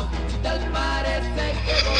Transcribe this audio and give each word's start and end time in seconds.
Vamos, 0.00 0.42
dale. 0.42 0.69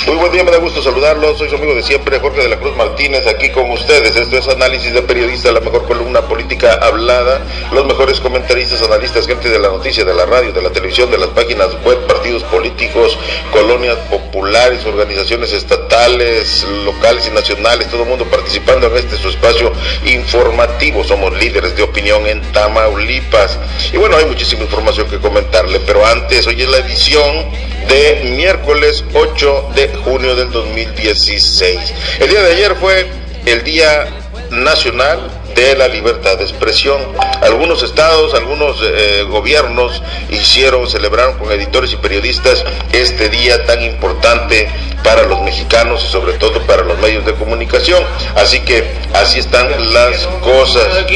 Muy 0.06 0.16
buen 0.16 0.32
día, 0.32 0.42
me 0.42 0.50
da 0.50 0.56
gusto 0.56 0.82
saludarlos. 0.82 1.36
Soy 1.36 1.50
su 1.50 1.56
amigo 1.56 1.74
de 1.74 1.82
siempre, 1.82 2.18
Jorge 2.18 2.40
de 2.40 2.48
la 2.48 2.58
Cruz 2.58 2.74
Martínez, 2.74 3.26
aquí 3.26 3.50
con 3.50 3.70
ustedes. 3.70 4.16
Esto 4.16 4.38
es 4.38 4.48
Análisis 4.48 4.94
de 4.94 5.02
Periodista, 5.02 5.52
la 5.52 5.60
mejor 5.60 5.86
columna 5.86 6.22
política 6.22 6.78
hablada, 6.80 7.42
los 7.72 7.84
mejores 7.84 8.18
comentaristas, 8.18 8.80
analistas, 8.80 9.26
gente 9.26 9.50
de 9.50 9.58
la 9.58 9.68
noticia, 9.68 10.04
de 10.04 10.14
la 10.14 10.24
radio, 10.24 10.52
de 10.52 10.62
la 10.62 10.70
televisión, 10.70 11.10
de 11.10 11.18
las 11.18 11.28
páginas 11.28 11.68
web, 11.84 11.98
partidos 12.06 12.42
políticos, 12.44 13.18
colonias 13.52 13.96
populares, 14.08 14.86
organizaciones 14.86 15.52
estatales, 15.52 16.64
locales 16.84 17.28
y 17.28 17.30
nacionales, 17.34 17.88
todo 17.90 18.04
el 18.04 18.08
mundo 18.08 18.24
participando 18.24 18.86
en 18.86 18.96
este 18.96 19.18
su 19.18 19.28
espacio 19.28 19.70
informativo. 20.06 21.04
Somos 21.04 21.38
líderes 21.38 21.76
de 21.76 21.82
opinión 21.82 22.26
en 22.26 22.40
Tamaulipas. 22.52 23.58
Y 23.92 23.98
bueno, 23.98 24.16
hay 24.16 24.24
muchísima 24.24 24.62
información 24.62 25.10
que 25.10 25.18
comentarle, 25.18 25.78
pero 25.80 26.06
antes, 26.06 26.46
hoy 26.46 26.62
es 26.62 26.68
la 26.68 26.78
edición 26.78 27.50
de 27.88 28.22
miércoles 28.36 29.04
8 29.14 29.70
de 29.74 29.89
junio 29.96 30.34
del 30.34 30.50
2016. 30.50 31.78
El 32.20 32.28
día 32.28 32.42
de 32.42 32.52
ayer 32.52 32.74
fue 32.76 33.06
el 33.46 33.62
Día 33.64 34.06
Nacional 34.50 35.30
de 35.54 35.76
la 35.76 35.88
libertad 35.88 36.38
de 36.38 36.44
expresión. 36.44 37.00
Algunos 37.42 37.82
estados, 37.82 38.34
algunos 38.34 38.78
eh, 38.82 39.24
gobiernos 39.28 40.02
hicieron, 40.30 40.88
celebraron 40.88 41.38
con 41.38 41.50
editores 41.52 41.92
y 41.92 41.96
periodistas 41.96 42.64
este 42.92 43.28
día 43.28 43.64
tan 43.66 43.82
importante 43.82 44.68
para 45.02 45.22
los 45.24 45.40
mexicanos 45.42 46.04
y 46.04 46.12
sobre 46.12 46.34
todo 46.34 46.60
para 46.66 46.82
los 46.82 46.98
medios 46.98 47.24
de 47.24 47.34
comunicación. 47.34 48.02
Así 48.36 48.60
que 48.60 48.90
así 49.14 49.38
están 49.38 49.92
las 49.92 50.26
cosas. 50.42 51.06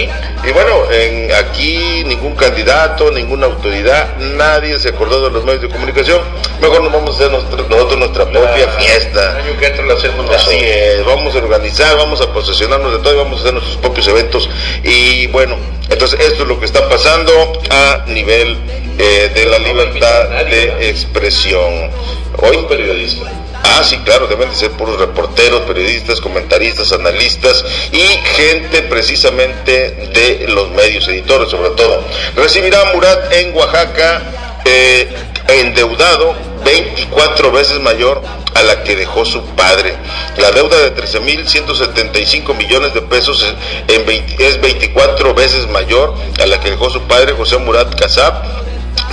Y 0.46 0.52
bueno, 0.52 0.90
en, 0.90 1.32
aquí 1.32 2.04
ningún 2.04 2.34
candidato, 2.34 3.10
ninguna 3.10 3.46
autoridad, 3.46 4.16
nadie 4.18 4.78
se 4.78 4.90
acordó 4.90 5.24
de 5.24 5.30
los 5.30 5.44
medios 5.44 5.62
de 5.62 5.68
comunicación. 5.68 6.20
Mejor 6.60 6.82
nos 6.82 6.92
vamos 6.92 7.10
a 7.10 7.14
hacer 7.14 7.30
nosotros 7.30 7.98
nuestra 7.98 8.30
propia 8.30 8.68
fiesta. 8.68 9.38
Así 10.34 10.59
es, 10.59 11.04
vamos 11.04 11.34
a 11.34 11.38
organizar, 11.38 11.96
vamos 11.96 12.20
a 12.20 12.30
posesionarnos 12.32 12.92
de 12.92 12.98
todo 12.98 13.14
y 13.14 13.16
vamos 13.16 13.38
a 13.38 13.40
hacer 13.40 13.54
nuestros 13.54 13.78
propios 13.78 14.06
eventos. 14.09 14.51
Y 14.82 15.28
bueno, 15.28 15.56
entonces 15.88 16.20
esto 16.20 16.42
es 16.42 16.48
lo 16.48 16.60
que 16.60 16.66
está 16.66 16.88
pasando 16.90 17.32
a 17.70 18.04
nivel 18.08 18.58
eh, 18.98 19.30
de 19.34 19.46
la 19.46 19.58
libertad 19.58 20.29
de 20.45 20.90
expresión. 20.90 21.90
Hoy 22.38 22.66
periodista. 22.68 23.43
Ah, 23.65 23.82
sí, 23.82 23.98
claro, 24.04 24.26
deben 24.26 24.51
de 24.51 24.54
ser 24.54 24.70
puros 24.73 24.98
reporteros, 25.01 25.62
periodistas, 25.62 26.20
comentaristas, 26.20 26.93
analistas 26.93 27.65
y 27.93 27.98
gente 28.37 28.82
precisamente 28.82 30.10
de 30.12 30.46
los 30.48 30.70
medios 30.70 31.09
editores, 31.09 31.48
sobre 31.48 31.70
todo. 31.70 32.04
Recibirá 32.37 32.92
Murat 32.95 33.32
en 33.32 33.57
Oaxaca 33.57 34.23
eh, 34.66 35.09
endeudado 35.48 36.35
24 36.65 37.52
veces 37.52 37.80
mayor 37.80 38.23
a 38.54 38.62
la 38.62 38.82
que 38.82 38.96
dejó 38.96 39.24
su 39.24 39.45
padre. 39.57 39.95
La 40.37 40.51
deuda 40.52 40.79
de 40.79 40.95
13.175 40.95 42.54
millones 42.54 42.95
de 42.95 43.02
pesos 43.02 43.54
es 43.88 44.60
24 44.60 45.35
veces 45.35 45.66
mayor 45.68 46.15
a 46.40 46.46
la 46.46 46.60
que 46.60 46.70
dejó 46.70 46.90
su 46.90 47.02
padre 47.02 47.32
José 47.32 47.59
Murat 47.59 47.95
Casab 47.98 48.42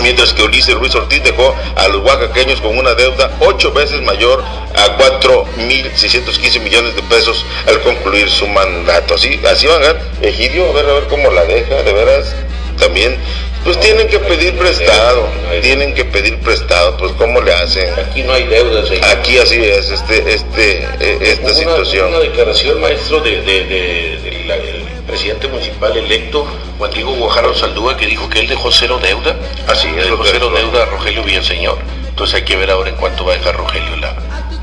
mientras 0.01 0.33
que 0.33 0.43
Ulises 0.43 0.75
Ruiz 0.75 0.95
Ortiz 0.95 1.23
dejó 1.23 1.55
a 1.75 1.87
los 1.87 2.03
oaxaqueños 2.03 2.61
con 2.61 2.77
una 2.77 2.93
deuda 2.93 3.31
ocho 3.39 3.71
veces 3.71 4.01
mayor 4.01 4.43
a 4.75 4.97
4.615 4.97 6.59
millones 6.61 6.95
de 6.95 7.03
pesos 7.03 7.45
al 7.67 7.81
concluir 7.81 8.29
su 8.29 8.47
mandato. 8.47 9.15
Así, 9.15 9.39
así 9.47 9.67
van 9.67 9.83
a 9.83 9.93
ver, 9.93 10.01
Egidio, 10.21 10.69
a 10.69 10.73
ver, 10.73 10.89
a 10.89 10.93
ver 10.93 11.07
cómo 11.07 11.31
la 11.31 11.45
deja, 11.45 11.83
de 11.83 11.93
veras, 11.93 12.35
también. 12.77 13.17
Pues 13.63 13.79
tienen 13.79 14.07
que 14.07 14.17
pedir 14.17 14.57
prestado, 14.57 15.29
tienen 15.61 15.93
que 15.93 16.03
pedir 16.03 16.39
prestado, 16.39 16.97
pues 16.97 17.11
cómo 17.11 17.41
le 17.41 17.53
hacen. 17.53 17.93
Aquí 17.93 18.23
no 18.23 18.33
hay 18.33 18.47
deudas. 18.47 18.89
Aquí 19.15 19.37
así 19.37 19.63
es, 19.63 19.91
este, 19.91 20.33
este, 20.33 20.79
eh, 20.99 21.17
esta 21.21 21.53
situación. 21.53 22.07
Una 22.07 22.19
declaración, 22.19 22.81
maestro, 22.81 23.19
de, 23.19 23.41
de, 23.41 23.63
de, 23.63 24.43
la, 24.47 24.55
presidente 25.01 25.47
municipal 25.47 25.95
electo, 25.95 26.45
Juan 26.77 26.91
Diego 26.91 27.13
Guajardo 27.13 27.53
Saldúa, 27.53 27.97
que 27.97 28.07
dijo 28.07 28.29
que 28.29 28.39
él 28.39 28.47
dejó 28.47 28.71
cero 28.71 28.99
deuda. 29.01 29.35
Así 29.67 29.87
es. 29.87 30.05
Dejó 30.05 30.23
cero 30.25 30.51
deuda 30.55 30.83
a 30.83 30.85
Rogelio 30.85 31.23
Villaseñor. 31.23 31.77
Entonces 32.09 32.35
hay 32.35 32.43
que 32.43 32.55
ver 32.55 32.69
ahora 32.71 32.89
en 32.89 32.95
cuánto 32.95 33.25
va 33.25 33.33
a 33.33 33.37
dejar 33.37 33.55
Rogelio 33.55 33.95
la, 33.97 34.15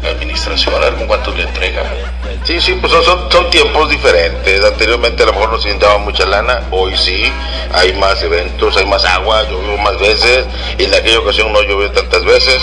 la 0.02 0.10
administración, 0.10 0.74
a 0.74 0.78
ver 0.78 0.94
con 0.94 1.06
cuánto 1.06 1.34
le 1.34 1.42
entrega. 1.42 1.82
Sí, 2.44 2.60
sí, 2.60 2.78
pues 2.80 2.92
son, 2.92 3.30
son 3.30 3.50
tiempos 3.50 3.88
diferentes. 3.90 4.64
Anteriormente 4.64 5.22
a 5.22 5.26
lo 5.26 5.32
mejor 5.32 5.52
no 5.52 5.58
se 5.58 5.74
daba 5.74 5.98
mucha 5.98 6.24
lana, 6.24 6.62
hoy 6.70 6.96
sí, 6.96 7.32
hay 7.72 7.92
más 7.94 8.22
eventos, 8.22 8.76
hay 8.76 8.86
más 8.86 9.04
agua, 9.04 9.42
llovió 9.50 9.76
más 9.78 9.98
veces, 9.98 10.46
y 10.78 10.84
en 10.84 10.94
aquella 10.94 11.18
ocasión 11.18 11.52
no 11.52 11.62
llovió 11.62 11.90
tantas 11.90 12.24
veces. 12.24 12.62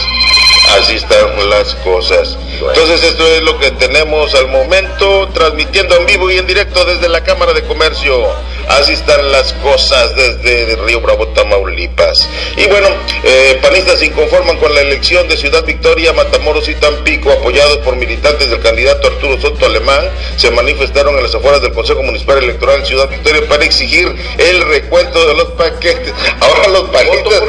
Así 0.74 0.96
están 0.96 1.50
las 1.50 1.76
cosas. 1.76 2.38
Entonces 2.60 3.04
esto 3.04 3.26
es 3.28 3.44
lo 3.44 3.58
que 3.60 3.72
tenemos 3.72 4.34
al 4.36 4.48
momento, 4.48 5.30
transmitiendo 5.30 5.96
en 5.96 6.06
vivo 6.06 6.32
y 6.32 6.38
en 6.38 6.48
directo 6.48 6.84
desde 6.86 7.08
la 7.08 7.24
Cámara 7.24 7.54
de 7.54 7.64
Comercio. 7.64 8.28
Así 8.70 8.94
están 8.94 9.32
las 9.32 9.54
cosas 9.54 10.16
desde 10.16 10.76
Río 10.78 11.02
Bravo, 11.02 11.28
Tamaulipas. 11.30 12.28
Y 12.58 12.68
bueno, 12.68 12.88
eh, 13.24 13.60
panistas 13.62 14.00
se 14.00 14.08
inconforman 14.08 14.58
con 14.58 14.74
la 14.74 14.82
elección 14.82 15.28
de 15.28 15.38
Ciudad 15.38 15.64
Victoria, 15.66 16.14
Matamoros 16.14 16.68
y 16.68 16.76
Tampico, 16.76 17.32
apoyados 17.32 17.78
por 17.80 17.96
militantes 17.96 18.50
del 18.50 18.60
candidato 18.60 19.08
Arturo 19.08 19.40
Soto 19.40 19.66
Alemán, 19.66 20.10
se 20.38 20.52
manifestaron 20.52 21.16
en 21.18 21.24
las 21.24 21.36
afueras 21.36 21.62
del 21.62 21.74
Consejo 21.74 22.02
Municipal 22.04 22.38
Electoral 22.40 22.82
de 22.82 22.88
Ciudad 22.88 23.10
Victoria 23.10 23.48
para 23.48 23.66
exigir 23.66 24.16
el 24.38 24.68
recuento 24.68 25.28
de 25.28 25.36
los 25.36 25.50
paquetes. 25.52 26.14
Ahora 26.40 26.68
los 26.70 26.90
panistas, 26.90 27.42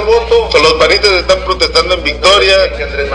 los 0.62 0.72
panistas 0.75 1.12
están 1.12 1.41
protestando 1.44 1.94
en 1.94 2.03
Victoria 2.03 2.56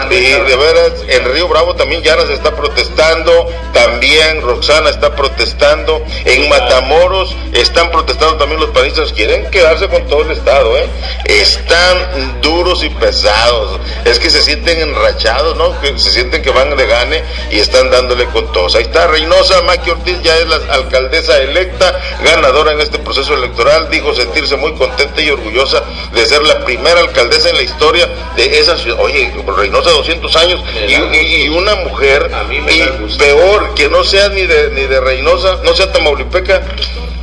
y 0.09 0.15
de 0.15 0.55
veras 0.55 0.93
en 1.07 1.33
Río 1.33 1.47
Bravo 1.47 1.75
también 1.75 2.01
se 2.03 2.33
está 2.33 2.55
protestando, 2.55 3.47
también 3.73 4.41
Roxana 4.41 4.89
está 4.89 5.15
protestando, 5.15 6.03
en 6.25 6.49
Matamoros 6.49 7.35
están 7.53 7.90
protestando 7.91 8.37
también 8.37 8.59
los 8.59 8.69
panistas, 8.71 9.13
quieren 9.13 9.49
quedarse 9.51 9.87
con 9.87 10.07
todo 10.07 10.21
el 10.23 10.31
estado, 10.31 10.77
¿eh? 10.77 10.87
Están 11.25 12.41
duros 12.41 12.83
y 12.83 12.89
pesados, 12.89 13.79
es 14.05 14.19
que 14.19 14.29
se 14.29 14.41
sienten 14.41 14.79
enrachados, 14.79 15.55
¿no? 15.57 15.79
Que 15.81 15.97
se 15.97 16.11
sienten 16.11 16.41
que 16.41 16.49
van 16.49 16.75
de 16.75 16.87
gane 16.87 17.23
y 17.51 17.59
están 17.59 17.89
dándole 17.91 18.25
con 18.27 18.51
todos. 18.51 18.75
Ahí 18.75 18.83
está 18.83 19.07
Reynosa, 19.07 19.61
Maqui 19.63 19.91
Ortiz 19.91 20.21
ya 20.23 20.37
es 20.37 20.47
la 20.47 20.55
alcaldesa 20.73 21.37
electa, 21.39 21.99
ganadora 22.23 22.71
en 22.71 22.81
este 22.81 22.99
proceso 22.99 23.33
electoral, 23.33 23.89
dijo 23.89 24.13
sentirse 24.13 24.55
muy 24.55 24.73
contenta 24.73 25.21
y 25.21 25.29
orgullosa 25.29 25.83
de 26.13 26.25
ser 26.25 26.41
la 26.43 26.63
primera 26.65 27.01
alcaldesa 27.01 27.49
en 27.49 27.55
la 27.55 27.63
historia 27.63 28.07
de 28.35 28.59
esa 28.59 28.77
ciudad. 28.77 28.99
Oye, 29.01 29.31
Reynosa 29.57 29.91
200 29.91 30.35
años 30.37 30.63
y, 30.87 30.93
y, 30.93 31.43
y 31.43 31.49
una 31.49 31.75
mujer 31.75 32.29
y 32.49 33.17
peor 33.17 33.73
que 33.75 33.89
no 33.89 34.03
sea 34.03 34.29
ni 34.29 34.45
de 34.45 34.71
ni 34.71 34.83
de 34.83 34.99
Reynosa, 34.99 35.59
no 35.63 35.73
sea 35.73 35.91
tamaulipeca. 35.91 36.61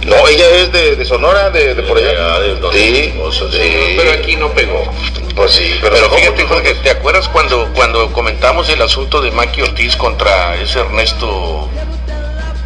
No, 0.07 0.29
ella 0.29 0.49
es 0.51 0.73
de, 0.73 0.97
de 0.97 1.05
Sonora, 1.05 1.51
de, 1.51 1.75
de 1.75 1.83
por 1.83 1.99
allá. 1.99 2.39
De, 2.41 2.57
sí, 2.73 3.13
sí, 3.51 3.95
pero 3.97 4.13
aquí 4.13 4.37
no 4.37 4.53
pegó. 4.53 4.93
Pues 5.35 5.53
sí, 5.53 5.79
pero, 5.81 5.95
pero 5.95 6.11
fíjate, 6.11 6.45
Jorge, 6.45 6.75
¿te 6.77 6.91
acuerdas 6.91 7.29
cuando, 7.29 7.69
cuando 7.75 8.13
comentamos 8.13 8.69
el 8.71 8.81
asunto 8.83 9.21
de 9.21 9.31
Maki 9.31 9.63
Ortiz 9.63 9.97
contra 9.97 10.57
ese 10.61 10.81
Ernesto 10.81 11.69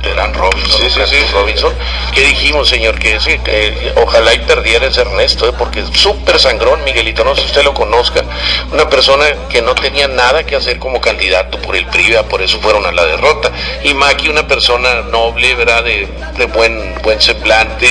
Terán 0.02 0.34
Robinson, 0.34 0.80
sí, 0.80 0.90
sí, 0.90 1.00
sí, 1.06 1.16
Robinson, 1.32 1.72
¿qué 2.12 2.22
dijimos, 2.22 2.68
señor? 2.68 2.98
Que, 2.98 3.14
ese, 3.16 3.38
que 3.38 3.92
ojalá 3.96 4.34
y 4.34 4.40
perdiera 4.40 4.86
ese 4.86 5.02
Ernesto, 5.02 5.48
¿eh? 5.48 5.52
porque 5.56 5.80
es 5.80 5.88
súper 5.92 6.38
sangrón, 6.38 6.82
Miguelito, 6.84 7.24
no 7.24 7.34
sé 7.34 7.42
si 7.42 7.46
usted 7.48 7.62
lo 7.62 7.72
conozca, 7.72 8.24
una 8.72 8.88
persona 8.88 9.24
que 9.48 9.62
no 9.62 9.74
tenía 9.74 10.08
nada 10.08 10.44
que 10.44 10.56
hacer 10.56 10.78
como 10.78 11.00
candidato 11.00 11.58
por 11.58 11.76
el 11.76 11.86
PRI, 11.86 12.16
por 12.28 12.42
eso 12.42 12.58
fueron 12.60 12.84
a 12.84 12.92
la 12.92 13.04
derrota. 13.04 13.50
Y 13.84 13.94
Maki, 13.94 14.28
una 14.28 14.46
persona 14.46 15.02
noble, 15.02 15.54
¿verdad? 15.54 15.84
De, 15.84 16.08
de 16.36 16.44
buen, 16.46 16.94
buen 17.02 17.20
semblante, 17.20 17.86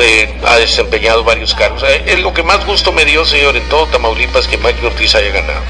eh, 0.00 0.34
ha 0.46 0.56
desempeñado 0.56 1.22
varios 1.22 1.54
cargos. 1.54 1.82
Eh, 1.82 2.02
es 2.06 2.20
lo 2.20 2.32
que 2.32 2.42
más 2.42 2.64
gusto 2.64 2.92
me 2.92 3.04
dio, 3.04 3.24
señor, 3.24 3.56
en 3.56 3.68
todo 3.68 3.86
Tamaulipas, 3.86 4.46
que 4.48 4.56
Maki 4.56 4.86
Ortiz 4.86 5.14
haya 5.14 5.30
ganado. 5.30 5.60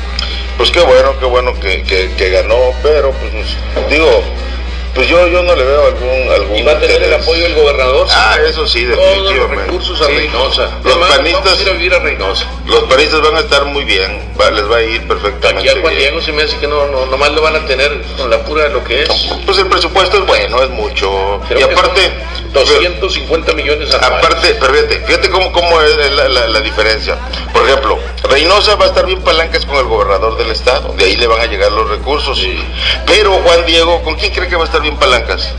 Pues 0.56 0.70
qué 0.70 0.80
bueno, 0.80 1.18
qué 1.18 1.24
bueno 1.24 1.58
que, 1.58 1.82
que, 1.82 2.12
que 2.16 2.30
ganó, 2.30 2.56
pero 2.82 3.10
pues 3.12 3.32
digo, 3.90 4.22
pues 4.94 5.08
yo, 5.08 5.26
yo 5.28 5.42
no 5.42 5.54
le 5.56 5.64
veo 5.64 5.86
algún, 5.86 6.32
algún 6.32 6.56
y 6.58 6.62
va 6.62 6.72
a 6.72 6.78
tener 6.78 6.96
interés. 6.96 7.08
el 7.16 7.22
apoyo 7.22 7.42
del 7.44 7.54
gobernador 7.54 8.06
ah 8.10 8.36
eso 8.46 8.66
sí 8.66 8.84
todos 8.84 8.98
definitivamente 8.98 9.56
los 9.56 9.66
recursos 9.66 10.00
a 10.02 10.06
Sí. 10.06 10.12
Reynosa 10.12 10.62
los 10.84 10.92
Además, 10.92 11.16
panistas 11.16 11.44
vamos 11.44 11.58
a 11.58 11.62
ir 11.62 11.68
a 11.68 11.72
vivir 11.72 11.94
a 11.94 11.98
Reynosa 12.00 12.46
los 12.66 12.84
panistas 12.84 13.20
van 13.22 13.36
a 13.36 13.40
estar 13.40 13.64
muy 13.64 13.84
bien 13.84 14.32
va- 14.38 14.50
les 14.50 14.70
va 14.70 14.76
a 14.76 14.82
ir 14.82 15.06
perfectamente 15.08 15.70
aquí 15.70 15.78
a 15.78 15.82
Juan. 15.82 15.96
Diego 15.96 16.20
se 16.20 16.32
me 16.32 16.42
hace 16.42 16.56
que 16.58 16.66
no, 16.66 16.86
no 16.88 17.06
nomás 17.06 17.32
lo 17.32 17.40
van 17.42 17.56
a 17.56 17.64
tener 17.66 18.02
con 18.18 18.28
la 18.30 18.38
pura 18.44 18.64
de 18.64 18.68
lo 18.70 18.84
que 18.84 19.02
es 19.04 19.08
pues 19.46 19.56
el 19.58 19.66
presupuesto 19.68 20.18
es 20.18 20.26
bueno 20.26 20.62
es 20.62 20.68
mucho 20.70 21.40
Creo 21.48 21.60
y 21.60 21.62
aparte 21.62 22.02
son 22.52 22.52
250 22.52 23.52
millones 23.54 23.94
anuales. 23.94 24.18
Aparte, 24.18 24.54
pero 24.60 24.74
fíjate, 24.74 25.00
fíjate 25.06 25.30
cómo, 25.30 25.50
cómo 25.52 25.80
es 25.80 25.96
la, 26.12 26.28
la- 26.28 26.48
la 26.48 26.60
diferencia. 26.60 27.16
Por 27.50 27.66
ejemplo, 27.66 27.98
Reynosa 28.24 28.74
va 28.74 28.84
a 28.84 28.88
estar 28.88 29.06
bien 29.06 29.22
palancas 29.22 29.64
con 29.64 29.76
el 29.78 29.84
gobernador 29.84 30.36
del 30.36 30.50
estado, 30.50 30.92
de 30.92 31.04
ahí 31.06 31.16
le 31.16 31.26
van 31.28 31.40
a 31.40 31.46
llegar 31.46 31.72
los 31.72 31.88
recursos. 31.88 32.38
Pero 33.06 33.32
Juan 33.44 33.64
Diego, 33.64 34.02
¿con 34.02 34.16
quién 34.16 34.32
cree 34.34 34.48
que 34.50 34.56
va 34.56 34.62
a 34.62 34.66
estar 34.66 34.81
bien 34.82 34.96
palancas? 34.96 35.54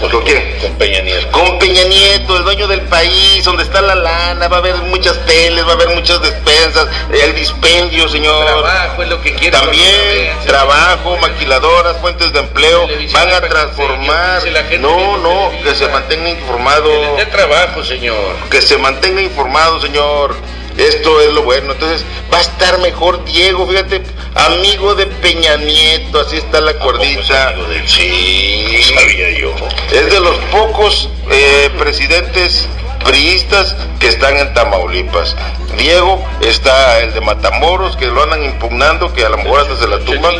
¿Con 0.00 0.22
quién? 0.22 0.56
Con 0.60 0.72
Peña 0.76 1.02
Nieto. 1.02 1.30
Con 1.30 1.58
Peña 1.58 1.84
Nieto, 1.84 2.36
el 2.36 2.44
dueño 2.44 2.66
del 2.66 2.80
país, 2.82 3.44
donde 3.44 3.64
está 3.64 3.82
la 3.82 3.94
lana, 3.94 4.48
va 4.48 4.56
a 4.56 4.60
haber 4.60 4.76
muchas 4.76 5.18
teles, 5.26 5.64
va 5.66 5.72
a 5.72 5.74
haber 5.74 5.90
muchas 5.90 6.22
despensas, 6.22 6.88
el 7.12 7.34
dispendio, 7.34 8.08
señor. 8.08 8.46
Trabajo 8.46 9.02
es 9.02 9.08
lo 9.08 9.20
que 9.20 9.34
quiere. 9.34 9.56
También 9.58 10.38
trabajo, 10.46 11.18
maquiladoras, 11.18 11.98
fuentes 11.98 12.32
de 12.32 12.40
empleo, 12.40 12.88
van 13.12 13.28
a 13.28 13.40
transformar. 13.42 14.42
No, 14.80 15.18
no, 15.18 15.50
que 15.62 15.74
se 15.74 15.86
mantenga 15.88 16.30
informado. 16.30 17.16
Que 17.16 17.26
trabajo, 17.26 17.84
señor. 17.84 18.36
Que 18.50 18.62
se 18.62 18.78
mantenga 18.78 19.20
informado, 19.20 19.80
señor. 19.80 20.34
Esto 20.76 21.20
es 21.20 21.32
lo 21.32 21.42
bueno. 21.42 21.72
Entonces, 21.72 22.04
va 22.32 22.38
a 22.38 22.40
estar 22.40 22.78
mejor 22.80 23.24
Diego, 23.24 23.66
fíjate, 23.66 24.02
amigo 24.34 24.94
de 24.94 25.06
Peña 25.06 25.56
Nieto, 25.56 26.20
así 26.20 26.36
está 26.36 26.60
la 26.60 26.74
cuerdita. 26.74 27.54
Sí, 27.86 28.80
sabía 28.94 29.30
yo. 29.38 29.54
Es 29.92 30.10
de 30.10 30.20
los 30.20 30.36
pocos 30.50 31.08
eh, 31.30 31.70
presidentes 31.78 32.68
priistas 33.04 33.76
que 33.98 34.08
están 34.08 34.36
en 34.36 34.52
Tamaulipas. 34.54 35.36
Diego, 35.76 36.22
está 36.40 37.00
el 37.00 37.14
de 37.14 37.20
Matamoros, 37.20 37.96
que 37.96 38.06
lo 38.06 38.22
andan 38.22 38.42
impugnando, 38.44 39.12
que 39.12 39.24
a 39.24 39.28
lo 39.28 39.38
mejor 39.38 39.60
hasta 39.60 39.76
se 39.76 39.88
la 39.88 39.98
tumban. 40.00 40.34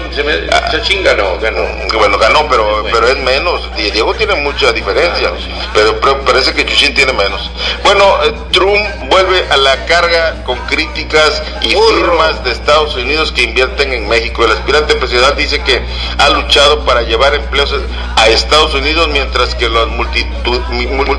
Chachín 0.70 1.02
ganó, 1.04 1.38
ganó. 1.38 1.62
Bueno, 1.94 2.18
ganó, 2.18 2.46
pero, 2.48 2.84
pero 2.92 3.08
es 3.08 3.16
menos. 3.18 3.70
Diego 3.76 4.14
tiene 4.14 4.34
mucha 4.36 4.72
diferencia, 4.72 5.30
pero, 5.72 6.00
parece 6.24 6.52
que 6.52 6.66
Chuchín 6.66 6.94
tiene 6.94 7.12
menos. 7.12 7.50
Bueno, 7.84 8.04
eh, 8.24 8.34
Trump 8.50 8.84
vuelve 9.08 9.44
a 9.50 9.56
la 9.56 9.86
carga 9.86 10.42
con 10.44 10.58
críticas 10.66 11.42
y 11.62 11.70
firmas 11.70 12.42
de 12.44 12.52
Estados 12.52 12.94
Unidos 12.96 13.32
que 13.32 13.42
invierten 13.42 13.92
en 13.92 14.08
México. 14.08 14.44
El 14.44 14.52
aspirante 14.52 14.94
presidencial 14.94 15.36
dice 15.36 15.62
que 15.62 15.82
ha 16.18 16.28
luchado 16.30 16.84
para 16.84 17.02
llevar 17.02 17.34
empleos 17.34 17.74
a 18.16 18.28
Estados 18.28 18.74
Unidos, 18.74 19.08
mientras 19.08 19.54
que 19.54 19.68
los 19.68 19.88
multitud... 19.88 20.60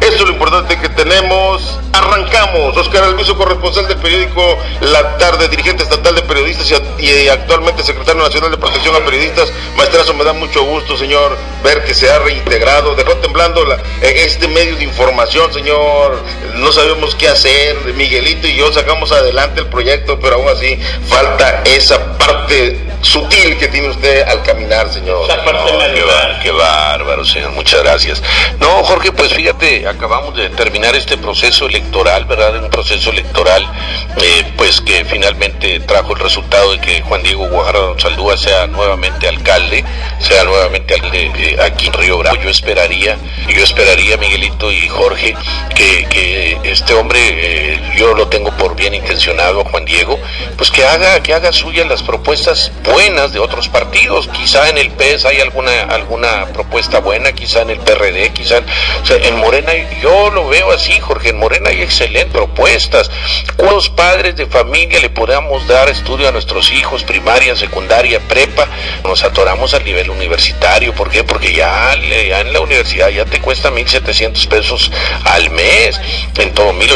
Eso 0.01 0.15
es 0.15 0.21
lo 0.21 0.29
importante 0.29 0.77
que 0.79 0.89
tenemos. 0.89 1.30
Arrancamos. 1.93 2.75
Oscar 2.75 3.05
Alviso, 3.05 3.37
corresponsal 3.37 3.87
del 3.87 3.97
periódico 3.97 4.57
La 4.81 5.17
Tarde, 5.17 5.47
dirigente 5.47 5.83
estatal 5.83 6.13
de 6.13 6.21
periodistas 6.23 6.69
y, 6.99 7.27
actualmente 7.29 7.83
secretario 7.83 8.21
nacional 8.21 8.51
de 8.51 8.57
protección 8.57 8.95
a 8.95 9.05
periodistas. 9.05 9.51
Maestrazo, 9.77 10.13
me 10.13 10.25
da 10.25 10.33
mucho 10.33 10.63
gusto, 10.63 10.97
señor, 10.97 11.37
ver 11.63 11.85
que 11.85 11.93
se 11.93 12.11
ha 12.11 12.19
reintegrado. 12.19 12.95
Dejó 12.95 13.15
temblando 13.17 13.63
la, 13.63 13.77
este 14.01 14.49
medio 14.49 14.75
de 14.75 14.83
información, 14.83 15.53
señor. 15.53 16.21
No 16.55 16.71
sabemos 16.73 17.15
qué 17.15 17.29
hacer. 17.29 17.77
Miguelito 17.95 18.47
y 18.47 18.55
yo 18.55 18.73
sacamos 18.73 19.13
adelante 19.13 19.61
el 19.61 19.67
proyecto, 19.67 20.19
pero 20.19 20.35
aún 20.35 20.49
así 20.49 20.77
falta 21.07 21.61
esa 21.65 22.17
parte 22.17 22.90
sutil 23.01 23.57
que 23.57 23.67
tiene 23.67 23.89
usted 23.89 24.27
al 24.27 24.43
caminar, 24.43 24.91
señor. 24.91 25.27
qué, 26.41 26.51
bárbaro, 26.51 27.25
señor. 27.25 27.51
Muchas 27.51 27.81
gracias. 27.83 28.21
No, 28.59 28.83
Jorge, 28.83 29.11
pues 29.11 29.33
fíjate, 29.33 29.87
acabamos 29.87 30.35
de 30.35 30.49
terminar 30.49 30.95
este 30.95 31.17
proceso 31.17 31.67
electoral, 31.67 32.25
¿verdad? 32.25 32.63
Un 32.63 32.69
proceso 32.69 33.09
electoral, 33.11 33.65
eh, 34.21 34.51
pues 34.57 34.81
que 34.81 35.05
finalmente 35.05 35.79
trajo 35.81 36.13
el 36.13 36.19
resultado 36.19 36.71
de 36.71 36.79
que 36.79 37.01
Juan 37.01 37.23
Diego 37.23 37.47
Guajardo 37.47 37.99
Saldúa 37.99 38.37
sea 38.37 38.67
nuevamente 38.67 39.27
alcalde, 39.27 39.83
sea 40.19 40.43
nuevamente 40.43 40.93
alcalde 40.93 41.31
eh, 41.35 41.57
aquí 41.61 41.87
en 41.87 41.93
Río 41.93 42.17
Bravo. 42.17 42.37
Yo 42.41 42.49
esperaría, 42.49 43.17
yo 43.49 43.63
esperaría, 43.63 44.17
Miguelito 44.17 44.71
y 44.71 44.87
Jorge, 44.87 45.35
que, 45.75 46.05
que 46.09 46.59
este 46.63 46.93
hombre, 46.93 47.19
eh, 47.21 47.79
yo 47.95 48.13
lo 48.13 48.27
tengo 48.27 48.51
por 48.51 48.75
bien 48.75 48.93
intencionado, 48.93 49.63
Juan 49.65 49.85
Diego, 49.85 50.19
pues 50.57 50.71
que 50.71 50.85
haga, 50.85 51.21
que 51.21 51.33
haga 51.33 51.51
suyas 51.51 51.87
las 51.87 52.03
propuestas 52.03 52.71
buenas 52.91 53.33
de 53.33 53.39
otros 53.39 53.69
partidos. 53.69 54.27
Quizá 54.27 54.69
en 54.69 54.77
el 54.77 54.91
PES 54.91 55.25
hay 55.25 55.39
alguna, 55.39 55.83
alguna 55.83 56.47
propuesta 56.47 56.99
buena, 56.99 57.31
quizá 57.31 57.61
en 57.61 57.71
el 57.71 57.79
PRD, 57.79 58.31
quizá 58.33 58.61
en 59.09 59.37
Morena, 59.37 59.71
yo 60.01 60.29
lo 60.29 60.47
veo 60.47 60.71
así, 60.71 60.99
Jorge, 60.99 61.29
en 61.29 61.37
Morena 61.37 61.69
hay 61.69 61.81
excelentes 61.81 62.33
propuestas. 62.33 63.09
¿Cuántos 63.55 63.89
padres 63.89 64.35
de 64.35 64.45
familia 64.45 64.99
le 64.99 65.09
podamos 65.09 65.67
dar 65.67 65.89
estudio 65.89 66.27
a 66.27 66.31
nuestros 66.31 66.71
hijos, 66.71 67.03
primaria, 67.03 67.55
secundaria, 67.55 68.19
prepa? 68.19 68.67
Nos 69.03 69.23
atoramos 69.23 69.73
al 69.73 69.83
nivel 69.85 70.09
universitario, 70.09 70.93
¿por 70.93 71.09
qué? 71.09 71.23
Porque 71.23 71.53
ya, 71.53 71.95
ya 72.27 72.41
en 72.41 72.53
la 72.53 72.59
universidad 72.59 73.09
ya 73.09 73.25
te 73.25 73.39
cuesta 73.39 73.71
1.700 73.71 74.47
pesos 74.47 74.91
al 75.25 75.49
mes, 75.51 75.99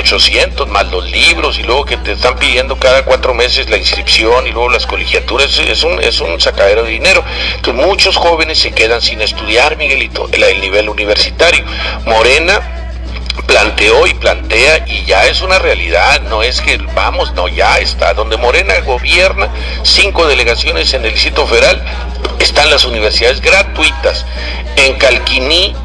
en 0.06 0.52
todo 0.52 0.68
1.800, 0.68 0.68
más 0.68 0.92
los 0.92 1.10
libros, 1.10 1.57
y 1.57 1.63
luego 1.63 1.86
que 1.86 1.98
te 1.98 2.13
están 2.13 2.38
pidiendo 2.38 2.78
cada 2.78 3.04
cuatro 3.04 3.34
meses 3.34 3.69
la 3.69 3.78
inscripción 3.78 4.48
y 4.48 4.52
luego 4.52 4.69
las 4.69 4.86
colegiaturas, 4.86 5.57
es 5.60 5.84
un, 5.84 6.02
es 6.02 6.19
un 6.19 6.40
sacadero 6.40 6.84
de 6.84 6.92
dinero. 6.92 7.24
Entonces 7.56 7.86
muchos 7.86 8.16
jóvenes 8.16 8.60
se 8.60 8.72
quedan 8.72 9.02
sin 9.02 9.22
estudiar, 9.22 9.78
Miguelito, 9.78 10.30
el, 10.31 10.44
el 10.44 10.62
nivel 10.62 10.90
universitario. 10.90 11.66
Morena 12.06 12.62
planteó 13.48 14.07
y 14.07 14.13
plantea 14.13 14.86
y 14.88 15.06
ya 15.06 15.25
es 15.25 15.42
una 15.42 15.60
realidad, 15.60 16.22
no 16.22 16.42
es 16.42 16.62
que 16.62 16.78
vamos, 16.96 17.34
no, 17.34 17.48
ya 17.48 17.80
está. 17.80 18.13
Donde 18.13 18.38
Morena 18.38 18.80
gobierna, 18.86 19.50
cinco 19.84 20.28
delegaciones 20.28 20.94
en 20.94 21.06
el 21.06 21.13
Distrito 21.13 21.46
Federal, 21.48 21.84
están 22.40 22.69
las 22.69 22.86
universidades 22.86 23.42
gratuitas. 23.42 24.25
En 24.78 24.96
Calquiní, 24.96 25.75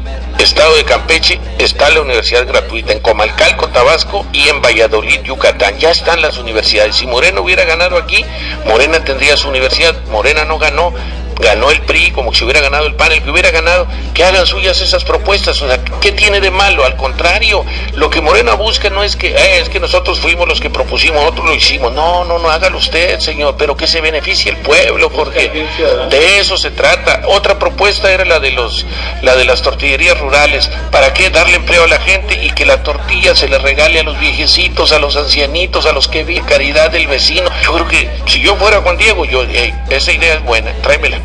Estado 0.41 0.75
de 0.75 0.83
Campeche, 0.83 1.39
está 1.59 1.91
la 1.91 2.01
universidad 2.01 2.47
gratuita. 2.47 2.93
En 2.93 2.99
Comalcalco, 2.99 3.69
Tabasco 3.69 4.25
y 4.33 4.49
en 4.49 4.59
Valladolid, 4.59 5.21
Yucatán. 5.21 5.77
Ya 5.77 5.91
están 5.91 6.19
las 6.19 6.39
universidades. 6.39 6.95
Si 6.95 7.05
Morena 7.05 7.41
hubiera 7.41 7.63
ganado 7.63 7.95
aquí, 7.95 8.25
Morena 8.65 9.03
tendría 9.03 9.37
su 9.37 9.49
universidad. 9.49 9.95
Morena 10.07 10.43
no 10.43 10.57
ganó 10.57 10.93
ganó 11.41 11.71
el 11.71 11.81
PRI 11.81 12.11
como 12.11 12.33
si 12.33 12.43
hubiera 12.43 12.61
ganado 12.61 12.85
el 12.85 12.95
PAN, 12.95 13.11
el 13.11 13.21
que 13.21 13.29
hubiera 13.29 13.51
ganado, 13.51 13.87
que 14.13 14.23
hagan 14.23 14.45
suyas 14.45 14.79
esas 14.81 15.03
propuestas. 15.03 15.61
O 15.61 15.67
sea, 15.67 15.83
¿qué 15.99 16.11
tiene 16.11 16.39
de 16.39 16.51
malo? 16.51 16.85
Al 16.85 16.95
contrario, 16.95 17.65
lo 17.93 18.09
que 18.09 18.21
Morena 18.21 18.53
busca 18.53 18.89
no 18.89 19.03
es 19.03 19.15
que, 19.15 19.29
eh, 19.29 19.59
es 19.59 19.69
que 19.69 19.79
nosotros 19.79 20.19
fuimos 20.19 20.47
los 20.47 20.61
que 20.61 20.69
propusimos, 20.69 21.21
nosotros 21.21 21.45
lo 21.47 21.53
hicimos. 21.53 21.93
No, 21.93 22.23
no, 22.25 22.39
no, 22.39 22.49
hágalo 22.49 22.77
usted, 22.77 23.19
señor, 23.19 23.55
pero 23.57 23.75
que 23.75 23.87
se 23.87 24.01
beneficie 24.01 24.51
el 24.51 24.57
pueblo, 24.57 25.09
Jorge. 25.09 25.67
De 26.09 26.39
eso 26.39 26.57
se 26.57 26.71
trata. 26.71 27.23
Otra 27.27 27.59
propuesta 27.59 28.11
era 28.11 28.25
la 28.25 28.39
de 28.39 28.51
los, 28.51 28.85
la 29.21 29.35
de 29.35 29.45
las 29.45 29.61
tortillerías 29.61 30.19
rurales. 30.19 30.69
¿Para 30.91 31.13
qué? 31.13 31.29
Darle 31.29 31.55
empleo 31.55 31.83
a 31.83 31.87
la 31.87 31.99
gente 31.99 32.39
y 32.41 32.51
que 32.51 32.65
la 32.65 32.83
tortilla 32.83 33.35
se 33.35 33.47
le 33.47 33.57
regale 33.57 33.99
a 33.99 34.03
los 34.03 34.19
viejecitos, 34.19 34.91
a 34.91 34.99
los 34.99 35.15
ancianitos, 35.15 35.85
a 35.85 35.91
los 35.91 36.07
que 36.07 36.23
viven 36.23 36.45
caridad 36.45 36.91
del 36.91 37.07
vecino. 37.07 37.49
Yo 37.63 37.73
creo 37.73 37.87
que 37.87 38.09
si 38.25 38.41
yo 38.41 38.55
fuera 38.55 38.81
Juan 38.81 38.97
Diego, 38.97 39.25
yo, 39.25 39.43
esa 39.89 40.11
idea 40.11 40.35
es 40.35 40.43
buena, 40.43 40.73
tráemela. 40.81 41.19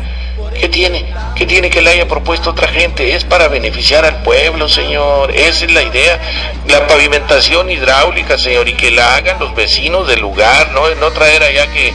¿Qué 0.59 0.69
tiene? 0.69 1.05
¿Qué 1.35 1.45
tiene 1.45 1.69
que 1.69 1.81
le 1.81 1.91
haya 1.91 2.07
propuesto 2.07 2.49
otra 2.49 2.67
gente? 2.67 3.13
Es 3.13 3.23
para 3.23 3.47
beneficiar 3.47 4.05
al 4.05 4.23
pueblo, 4.23 4.67
señor. 4.67 5.31
Esa 5.31 5.65
es 5.65 5.71
la 5.71 5.83
idea. 5.83 6.19
La 6.67 6.87
pavimentación 6.87 7.69
hidráulica, 7.69 8.39
señor, 8.39 8.67
y 8.67 8.73
que 8.73 8.89
la 8.89 9.15
hagan 9.15 9.37
los 9.39 9.53
vecinos 9.53 10.07
del 10.07 10.19
lugar, 10.19 10.71
no, 10.71 10.93
no 10.95 11.11
traer 11.11 11.43
allá 11.43 11.67
que, 11.67 11.93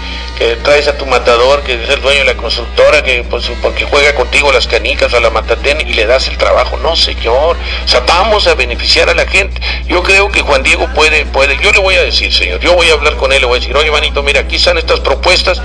traes 0.65 0.89
a 0.89 0.97
tu 0.97 1.07
matador, 1.07 1.63
que 1.63 1.75
es 1.75 1.89
el 1.89 2.01
dueño 2.01 2.21
de 2.21 2.25
la 2.25 2.35
constructora, 2.35 3.03
que 3.03 3.23
pues, 3.23 3.51
porque 3.61 3.85
juega 3.85 4.15
contigo 4.15 4.51
las 4.53 4.67
canicas 4.67 5.13
o 5.13 5.17
a 5.17 5.21
la 5.21 5.31
matatén 5.31 5.81
y 5.81 5.95
le 5.95 6.07
das 6.07 6.29
el 6.29 6.37
trabajo. 6.37 6.77
No, 6.79 6.95
señor. 6.97 7.57
O 7.85 7.89
sea, 7.89 8.01
vamos 8.07 8.47
a 8.47 8.55
beneficiar 8.55 9.09
a 9.11 9.15
la 9.15 9.27
gente. 9.27 9.61
Yo 9.87 10.03
creo 10.03 10.31
que 10.31 10.41
Juan 10.41 10.63
Diego 10.63 10.89
puede, 10.95 11.27
puede. 11.27 11.59
Yo 11.63 11.73
le 11.73 11.81
voy 11.81 11.97
a 11.97 12.03
decir, 12.03 12.33
señor, 12.33 12.61
yo 12.61 12.75
voy 12.75 12.89
a 12.91 12.95
hablar 12.95 13.17
con 13.17 13.33
él, 13.33 13.41
le 13.41 13.47
voy 13.47 13.57
a 13.57 13.61
decir, 13.61 13.77
oye, 13.77 13.91
manito, 13.91 14.23
mira, 14.23 14.41
aquí 14.41 14.57
están 14.57 14.79
estas 14.79 15.01
propuestas 15.01 15.61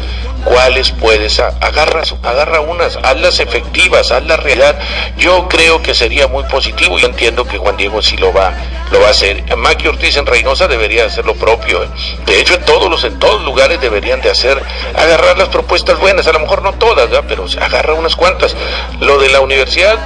cuáles 0.47 0.91
puedes, 0.91 1.39
agarra, 1.39 2.03
agarra 2.23 2.61
unas, 2.61 2.97
hazlas 3.03 3.39
efectivas, 3.39 4.11
hazlas 4.11 4.39
realidad. 4.39 4.79
Yo 5.17 5.47
creo 5.47 5.81
que 5.81 5.93
sería 5.93 6.27
muy 6.27 6.43
positivo 6.45 6.97
y 6.97 7.05
entiendo 7.05 7.45
que 7.45 7.57
Juan 7.57 7.75
Diego 7.75 8.01
sí 8.01 8.17
lo 8.17 8.31
va, 8.31 8.53
lo 8.91 9.01
va 9.01 9.07
a 9.07 9.11
hacer. 9.11 9.43
Maki 9.57 9.87
Ortiz 9.87 10.15
en 10.17 10.25
Reynosa 10.25 10.67
debería 10.67 11.05
hacer 11.05 11.25
lo 11.25 11.35
propio. 11.35 11.83
¿eh? 11.83 11.89
De 12.25 12.39
hecho, 12.39 12.55
en 12.55 12.65
todos 12.65 12.89
los, 12.89 13.03
en 13.03 13.19
todos 13.19 13.43
lugares 13.43 13.81
deberían 13.81 14.21
de 14.21 14.29
hacer, 14.31 14.61
agarrar 14.95 15.37
las 15.37 15.49
propuestas 15.49 15.99
buenas, 15.99 16.27
a 16.27 16.33
lo 16.33 16.39
mejor 16.39 16.61
no 16.61 16.73
todas, 16.73 17.09
pero 17.27 17.45
agarra 17.61 17.93
unas 17.93 18.15
cuantas. 18.15 18.55
Lo 19.01 19.19
de 19.19 19.29
la 19.29 19.41
universidad, 19.41 19.97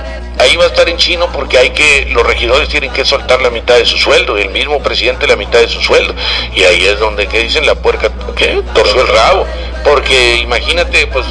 ahí 0.41 0.55
va 0.55 0.65
a 0.65 0.67
estar 0.67 0.89
en 0.89 0.97
chino 0.97 1.31
porque 1.31 1.57
hay 1.57 1.69
que, 1.69 2.07
los 2.11 2.25
regidores 2.25 2.67
tienen 2.69 2.91
que 2.91 3.05
soltar 3.05 3.41
la 3.41 3.49
mitad 3.49 3.77
de 3.77 3.85
su 3.85 3.97
sueldo, 3.97 4.37
el 4.37 4.49
mismo 4.49 4.81
presidente 4.81 5.27
la 5.27 5.35
mitad 5.35 5.59
de 5.59 5.67
su 5.67 5.81
sueldo. 5.81 6.13
Y 6.53 6.63
ahí 6.63 6.85
es 6.85 6.99
donde, 6.99 7.27
¿qué 7.27 7.39
dicen? 7.39 7.65
La 7.65 7.75
puerca, 7.75 8.11
¿qué? 8.35 8.61
Torció 8.73 9.01
el 9.01 9.07
rabo. 9.07 9.45
Porque 9.83 10.35
imagínate, 10.35 11.07
pues 11.07 11.25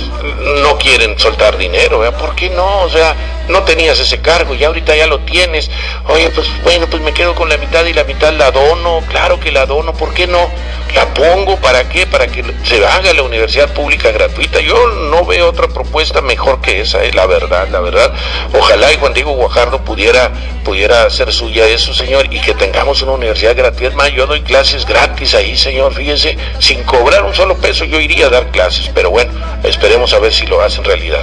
no 0.63 0.77
quieren 0.79 1.19
soltar 1.19 1.57
dinero. 1.57 2.03
¿Por 2.19 2.35
qué 2.35 2.51
no? 2.51 2.83
O 2.83 2.89
sea, 2.89 3.15
no 3.51 3.63
tenías 3.65 3.99
ese 3.99 4.21
cargo 4.21 4.55
y 4.55 4.65
ahorita 4.65 4.95
ya 4.97 5.07
lo 5.07 5.21
tienes. 5.21 5.71
Oye, 6.09 6.31
pues 6.31 6.49
bueno, 6.63 6.87
pues 6.89 7.03
me 7.03 7.13
quedo 7.13 7.35
con 7.35 7.49
la 7.49 7.57
mitad 7.57 7.85
y 7.85 7.93
la 7.93 8.05
mitad 8.05 8.33
la 8.33 8.51
dono. 8.51 9.03
Claro 9.09 9.41
que 9.41 9.53
la 9.53 9.67
dono, 9.67 9.93
¿por 9.93 10.15
qué 10.15 10.27
no? 10.27 10.51
La 10.95 11.07
pongo, 11.15 11.57
¿para 11.57 11.89
qué? 11.89 12.07
Para 12.07 12.27
que 12.27 12.45
se 12.65 12.85
haga 12.85 13.15
la 13.15 13.23
universidad 13.23 13.73
pública 13.73 14.11
gratuita. 14.11 14.61
Yo 14.61 14.89
no 15.11 15.25
veo 15.25 15.49
otra 15.49 15.69
propuesta 15.69 16.21
mejor 16.21 16.61
que 16.61 16.81
esa, 16.81 17.03
¿eh? 17.05 17.13
la 17.13 17.27
verdad, 17.27 17.69
la 17.71 17.81
verdad. 17.81 18.13
Ojalá 18.59 18.93
y 18.93 18.97
Juan 18.97 19.15
Diego 19.15 19.33
Guajardo 19.33 19.85
pudiera, 19.85 20.33
pudiera 20.65 21.05
hacer 21.05 21.33
suya 21.33 21.67
eso, 21.67 21.95
señor, 21.95 22.27
y 22.33 22.41
que 22.41 22.55
tengamos 22.55 23.03
una 23.03 23.13
universidad 23.13 23.57
gratuita. 23.57 23.81
Yo 24.09 24.27
doy 24.27 24.43
clases 24.43 24.85
gratis 24.85 25.35
ahí, 25.35 25.57
señor, 25.57 25.95
fíjese, 25.95 26.37
sin 26.59 26.83
cobrar 26.83 27.25
un 27.25 27.35
solo 27.35 27.57
peso 27.57 27.85
yo 27.85 28.01
iría 28.01 28.27
a 28.27 28.31
dar 28.31 28.51
clases, 28.51 28.91
pero 28.95 29.11
bueno, 29.11 29.33
esperemos 29.65 30.13
a 30.13 30.19
ver 30.19 30.33
si 30.33 30.47
lo 30.47 30.61
hacen 30.61 30.85
realidad. 30.85 31.23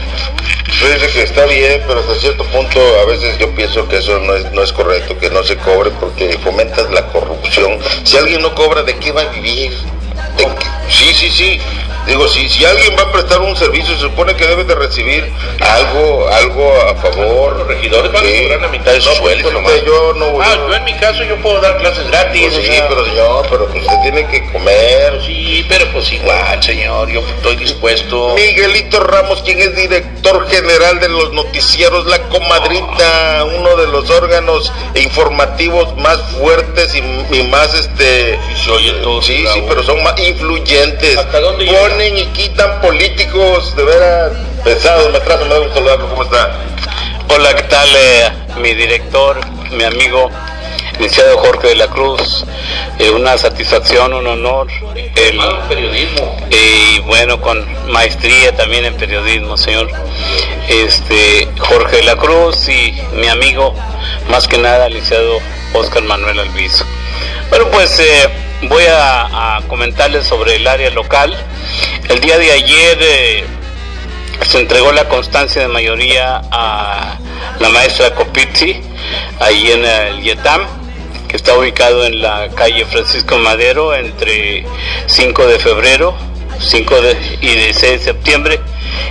Dice 0.68 1.08
que 1.12 1.24
está 1.24 1.46
bien, 1.46 1.84
pero 1.88 2.00
hasta 2.00 2.14
hasta 2.14 2.17
cierto 2.20 2.44
punto 2.46 2.80
a 3.02 3.06
veces 3.06 3.38
yo 3.38 3.54
pienso 3.54 3.88
que 3.88 3.98
eso 3.98 4.20
no 4.20 4.36
es, 4.36 4.52
no 4.52 4.64
es 4.64 4.72
correcto, 4.74 5.18
que 5.18 5.30
no 5.30 5.44
se 5.44 5.58
cobre 5.58 5.92
porque 6.00 6.38
fomentas 6.40 6.90
la 6.92 7.08
corrupción. 7.08 7.80
Si 8.04 8.18
alguien 8.18 8.42
no 8.42 8.54
cobra, 8.56 8.84
¿de 8.84 8.98
qué 8.98 9.12
va 9.12 9.22
a 9.22 9.30
vivir? 9.30 9.72
Sí, 10.90 11.14
sí, 11.14 11.30
sí. 11.30 11.60
Digo, 12.08 12.28
si, 12.28 12.48
si 12.50 12.64
alguien 12.66 12.96
va 12.98 13.04
a 13.04 13.12
prestar 13.12 13.42
un 13.42 13.56
servicio, 13.56 13.94
se 13.96 14.02
supone 14.02 14.34
que 14.36 14.48
debe 14.48 14.64
de 14.64 14.76
recibir 14.76 15.32
algo 15.60 16.28
algo 16.30 16.74
a 16.90 16.96
favor. 16.96 17.58
Los 17.58 17.68
regidores 17.68 18.12
van 18.12 18.26
a 18.26 18.30
cobrar 18.44 18.62
la 18.62 18.68
mitad 18.70 18.94
de 18.94 19.02
su 19.02 19.10
no, 19.10 19.16
sueldo 19.16 19.44
pues, 19.44 19.54
nomás. 19.54 19.74
Yo 19.86 20.14
no, 20.14 20.42
Ah, 20.42 20.56
yo- 20.56 20.68
yo 20.70 20.76
en 20.76 20.84
mi 20.86 20.94
caso 20.96 21.24
yo 21.24 21.36
puedo 21.38 21.60
dar 21.62 21.78
clases 21.78 22.08
gratis. 22.08 22.42
pues 22.44 22.58
o 22.58 22.62
sí, 22.62 22.68
sea, 22.68 22.88
pero 22.88 23.06
señor, 23.06 23.48
pero 23.50 23.68
pues 23.68 23.84
usted 23.84 23.98
tiene 24.04 24.28
que 24.28 24.52
comer. 24.52 25.22
Sí, 25.26 25.66
pero 25.68 25.86
pues 25.92 26.12
igual, 26.14 26.64
señor, 26.64 27.10
yo 27.10 27.20
estoy 27.20 27.56
dispuesto. 27.58 28.36
Miguelito 28.36 29.00
Ramos, 29.02 29.42
quien 29.44 29.60
es 29.60 29.76
director 29.76 30.48
general 30.50 31.00
de 31.00 31.10
los 31.10 31.34
noticieros 31.34 32.06
La 32.08 32.20
Comadrita, 32.30 33.46
uno 33.58 33.76
de 33.76 33.88
los 33.88 34.10
órganos 34.10 34.72
informativos 34.96 35.96
más 35.98 36.20
fuertes 36.40 36.96
y, 36.96 37.00
y 37.36 37.44
más 37.48 37.74
este 37.74 38.40
Sí, 38.64 38.70
oye 38.72 38.94
sí, 39.22 39.64
pero 39.68 39.84
son 39.84 40.02
más 40.04 40.18
influyentes. 40.20 41.18
¿Hasta 41.18 41.40
dónde 41.40 41.66
llega? 41.66 41.80
Ponen 41.98 42.16
y 42.16 42.26
quitan 42.28 42.80
políticos 42.80 43.76
de 43.76 43.84
veras 43.84 44.32
pesados. 44.64 45.12
Me 45.12 45.20
trazo, 45.20 45.46
me 45.46 45.56
da 45.56 45.62
un 45.62 45.74
saludarlo, 45.74 46.08
¿cómo 46.10 46.24
está? 46.26 46.56
Hola, 47.28 47.56
¿qué 47.56 47.64
tal? 47.64 47.90
eh, 47.96 48.32
mi 48.62 48.76
director, 48.76 49.40
mi 49.72 49.84
amigo, 49.84 50.30
licenciado 51.00 51.40
Jorge 51.40 51.70
de 51.70 51.76
la 51.76 51.88
Cruz. 51.88 52.46
Eh, 53.00 53.10
una 53.10 53.36
satisfacción, 53.40 54.14
un 54.14 54.28
honor. 54.28 54.68
El, 55.16 55.40
periodismo. 55.68 56.38
y 56.52 57.00
bueno, 57.00 57.42
con 57.42 57.66
maestría 57.92 58.56
también 58.56 58.86
en 58.86 58.94
periodismo, 58.94 59.58
señor. 59.58 59.90
Este, 60.70 61.48
Jorge 61.58 61.96
de 61.96 62.04
la 62.04 62.16
Cruz 62.16 62.70
y 62.70 62.94
mi 63.14 63.28
amigo, 63.28 63.74
más 64.30 64.48
que 64.48 64.60
nada, 64.60 64.88
licenciado 64.88 65.40
Oscar 65.74 66.04
Manuel 66.04 66.42
Alviso. 66.42 66.86
Bueno, 67.50 67.70
pues 67.72 68.00
eh, 68.00 68.30
voy 68.64 68.84
a, 68.90 69.60
comentarles 69.68 70.26
sobre 70.26 70.56
el 70.56 70.68
área 70.68 70.90
local. 70.92 71.36
El 72.10 72.20
día 72.22 72.38
de 72.38 72.52
ayer 72.52 72.98
eh, 73.02 73.46
se 74.46 74.60
entregó 74.60 74.92
la 74.92 75.08
constancia 75.10 75.62
de 75.62 75.68
mayoría 75.68 76.42
a 76.52 77.18
la 77.60 77.70
maestra 77.70 78.14
Copizzi, 78.16 78.82
ahí 79.40 79.72
en 79.72 79.86
el 79.86 80.22
Yetam, 80.22 80.66
que 81.28 81.38
está 81.38 81.58
ubicado 81.58 82.06
en 82.06 82.22
la 82.22 82.50
calle 82.50 82.86
Francisco 82.86 83.38
Madero, 83.38 83.94
entre 83.94 84.66
5 85.08 85.48
de 85.48 85.60
febrero 85.60 86.16
5 86.60 87.02
de, 87.02 87.18
y 87.42 87.48
16 87.48 88.00
de 88.00 88.00
septiembre. 88.00 88.60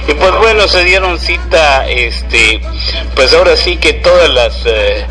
Y 0.09 0.15
pues 0.15 0.33
bueno, 0.37 0.69
se 0.69 0.85
dieron 0.85 1.19
cita, 1.19 1.89
este, 1.89 2.61
pues 3.15 3.33
ahora 3.35 3.57
sí 3.57 3.77
que 3.77 3.93
todas 3.95 4.31
las 4.31 4.63
eh, 4.67 5.07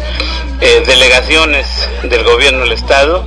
eh, 0.62 0.84
delegaciones 0.86 1.68
del 2.04 2.24
gobierno 2.24 2.62
del 2.62 2.74
Estado, 2.74 3.26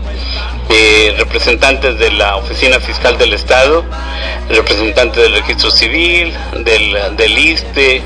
eh, 0.70 1.14
representantes 1.18 1.98
de 1.98 2.10
la 2.10 2.36
Oficina 2.36 2.78
Fiscal 2.80 3.16
del 3.16 3.32
Estado, 3.32 3.84
representantes 4.50 5.22
del 5.22 5.34
Registro 5.34 5.70
Civil, 5.70 6.36
del, 6.52 7.16
del 7.16 7.38
ISTE, 7.38 8.02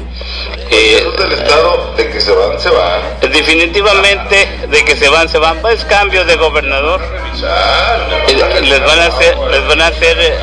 eh, 0.71 1.07
del 1.19 1.33
Estado, 1.33 1.95
de 1.97 2.09
que 2.09 2.21
se 2.21 2.33
van, 2.33 2.61
se 2.61 2.71
van. 2.71 3.33
definitivamente 3.33 4.49
de 4.69 4.85
que 4.85 4.97
se 4.97 5.09
van, 5.09 5.29
se 5.29 5.39
van, 5.39 5.61
pues 5.61 5.85
cambio 5.85 6.25
de 6.25 6.37
gobernador. 6.37 7.01
Eh, 7.01 8.63
les 8.63 8.81
van 8.81 9.01
a 9.01 9.07
hacer 9.07 9.37
les 9.51 9.67
van 9.67 9.81
a 9.81 9.87
hacer 9.87 10.39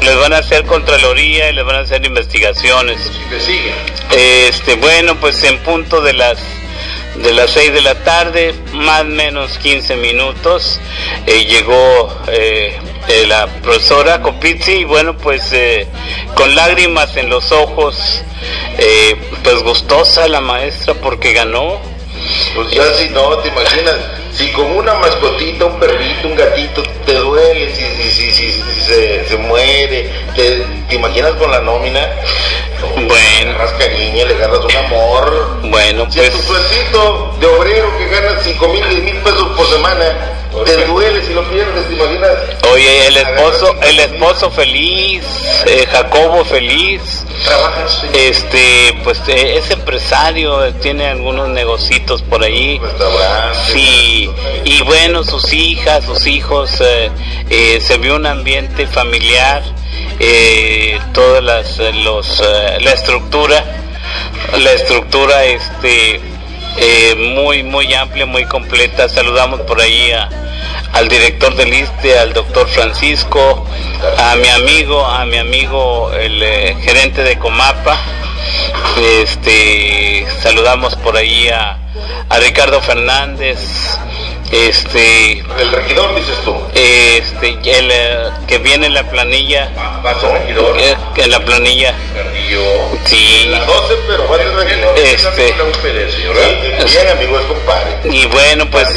les 0.00 0.16
van 0.18 0.32
a 0.32 0.38
hacer 0.38 0.64
contraloría 0.64 1.50
y 1.50 1.52
les 1.52 1.64
van 1.64 1.76
a 1.76 1.80
hacer 1.80 2.04
investigaciones 2.04 2.98
este 4.10 4.74
bueno 4.76 5.16
pues 5.20 5.42
en 5.44 5.58
punto 5.58 6.00
de 6.00 6.14
las 6.14 6.38
de 7.22 7.32
las 7.32 7.50
6 7.50 7.72
de 7.72 7.82
la 7.82 7.94
tarde 8.04 8.54
más 8.72 9.02
o 9.02 9.04
menos 9.04 9.58
15 9.58 9.96
minutos 9.96 10.80
eh, 11.26 11.44
llegó 11.46 12.14
eh, 12.28 12.76
la 13.26 13.46
profesora 13.62 14.20
Copizzi 14.22 14.72
y 14.72 14.84
bueno 14.84 15.16
pues 15.16 15.52
eh, 15.52 15.86
con 16.34 16.54
lágrimas 16.54 17.16
en 17.16 17.30
los 17.30 17.52
ojos 17.52 18.22
pues 19.42 19.62
gustosa 19.62 20.28
la 20.28 20.40
maestra 20.40 20.94
porque 20.94 21.32
ganó 21.32 21.80
Pues 22.54 22.70
ya 22.70 22.92
si 22.94 23.08
no, 23.10 23.36
te 23.38 23.48
imaginas, 23.48 23.94
si 24.32 24.50
con 24.52 24.66
una 24.72 24.94
mascotita, 24.94 25.64
un 25.66 25.78
perrito, 25.78 26.28
un 26.28 26.36
gatito, 26.36 26.82
te 27.04 27.14
duele, 27.14 27.74
si, 27.74 27.84
si, 27.84 28.10
si, 28.10 28.32
si- 28.32 28.62
se, 28.86 29.24
se 29.28 29.36
muere, 29.36 30.10
te, 30.34 30.64
te 30.88 30.94
imaginas 30.96 31.32
con 31.32 31.50
la 31.50 31.60
nómina, 31.60 32.00
le 32.96 33.04
bueno 33.04 33.50
agarras 33.50 33.72
cariño, 33.74 34.26
le 34.26 34.34
agarras 34.34 34.60
un 34.64 34.76
amor. 34.76 35.60
bueno 35.64 36.10
Si 36.10 36.20
a 36.20 36.22
pues 36.22 36.32
tu 36.32 36.42
sueldito 36.52 37.36
de 37.40 37.46
obrero 37.46 37.98
que 37.98 38.06
ganas 38.08 38.42
5 38.44 38.68
mil, 38.68 38.88
10 38.88 39.02
mil 39.02 39.16
pesos 39.18 39.48
por 39.56 39.66
semana, 39.66 40.35
te 40.64 40.86
duele 40.86 41.22
si 41.22 41.34
lo 41.34 41.48
pierdes, 41.50 41.86
te 41.86 41.94
imaginas. 41.94 42.30
Oye, 42.72 43.06
el 43.06 43.16
esposo, 43.16 43.74
el 43.82 43.98
esposo 44.00 44.50
feliz, 44.50 45.24
eh, 45.66 45.86
Jacobo 45.90 46.44
feliz, 46.44 47.24
este, 48.12 48.94
pues 49.04 49.20
eh, 49.28 49.58
es 49.58 49.70
empresario, 49.70 50.72
tiene 50.74 51.06
algunos 51.06 51.48
negocitos 51.48 52.22
por 52.22 52.42
ahí. 52.42 52.80
Sí, 53.72 54.30
y 54.64 54.82
bueno, 54.82 55.24
sus 55.24 55.52
hijas, 55.52 56.04
sus 56.04 56.26
hijos, 56.26 56.80
eh, 56.80 57.80
se 57.80 57.98
vio 57.98 58.16
un 58.16 58.26
ambiente 58.26 58.86
familiar, 58.86 59.62
todas 61.12 61.42
las, 61.42 61.78
los, 61.78 62.40
la 62.80 62.92
estructura, 62.92 63.64
la 64.58 64.72
estructura, 64.72 65.44
este, 65.44 66.20
muy, 67.16 67.62
muy 67.62 67.92
amplia, 67.94 68.26
muy 68.26 68.44
completa. 68.46 69.08
Saludamos 69.08 69.60
por 69.62 69.80
ahí 69.80 70.10
a, 70.12 70.28
al 70.92 71.08
director 71.08 71.54
del 71.56 71.72
ISTE, 71.74 72.18
al 72.18 72.32
doctor 72.32 72.68
Francisco, 72.68 73.66
a 74.18 74.36
mi 74.36 74.48
amigo, 74.48 75.04
a 75.04 75.24
mi 75.24 75.38
amigo, 75.38 76.10
el 76.12 76.42
eh, 76.42 76.76
gerente 76.82 77.22
de 77.22 77.38
Comapa. 77.38 77.98
Este, 79.22 80.26
saludamos 80.42 80.94
por 80.96 81.16
ahí 81.16 81.48
a, 81.48 81.76
a 82.30 82.38
Ricardo 82.38 82.80
Fernández, 82.80 83.58
este, 84.52 85.40
El 85.58 85.72
regidor, 85.72 86.14
dices 86.14 86.38
tú. 86.44 86.56
este, 86.72 87.58
el 87.64 87.90
eh, 87.90 88.16
que 88.46 88.58
viene 88.58 88.86
en 88.86 88.94
la 88.94 89.02
planilla, 89.10 89.68
Vas 90.02 90.22
a 90.22 90.32
regidor. 90.38 90.78
eh, 90.78 90.96
en 91.16 91.30
la 91.30 91.40
planilla, 91.44 91.94
Carrillo. 92.14 92.62
sí, 93.04 93.46
Las 93.50 93.66
12, 93.66 93.94
pero 94.08 94.28
va 94.28 94.36
a 94.36 94.38
ser 94.38 94.54
regidor. 94.54 94.98
Este. 94.98 95.54
Bien, 96.84 97.08
amigo, 97.10 97.38
es 97.40 97.46
compadre. 97.46 97.98
y 98.10 98.26
bueno, 98.26 98.70
pues, 98.70 98.88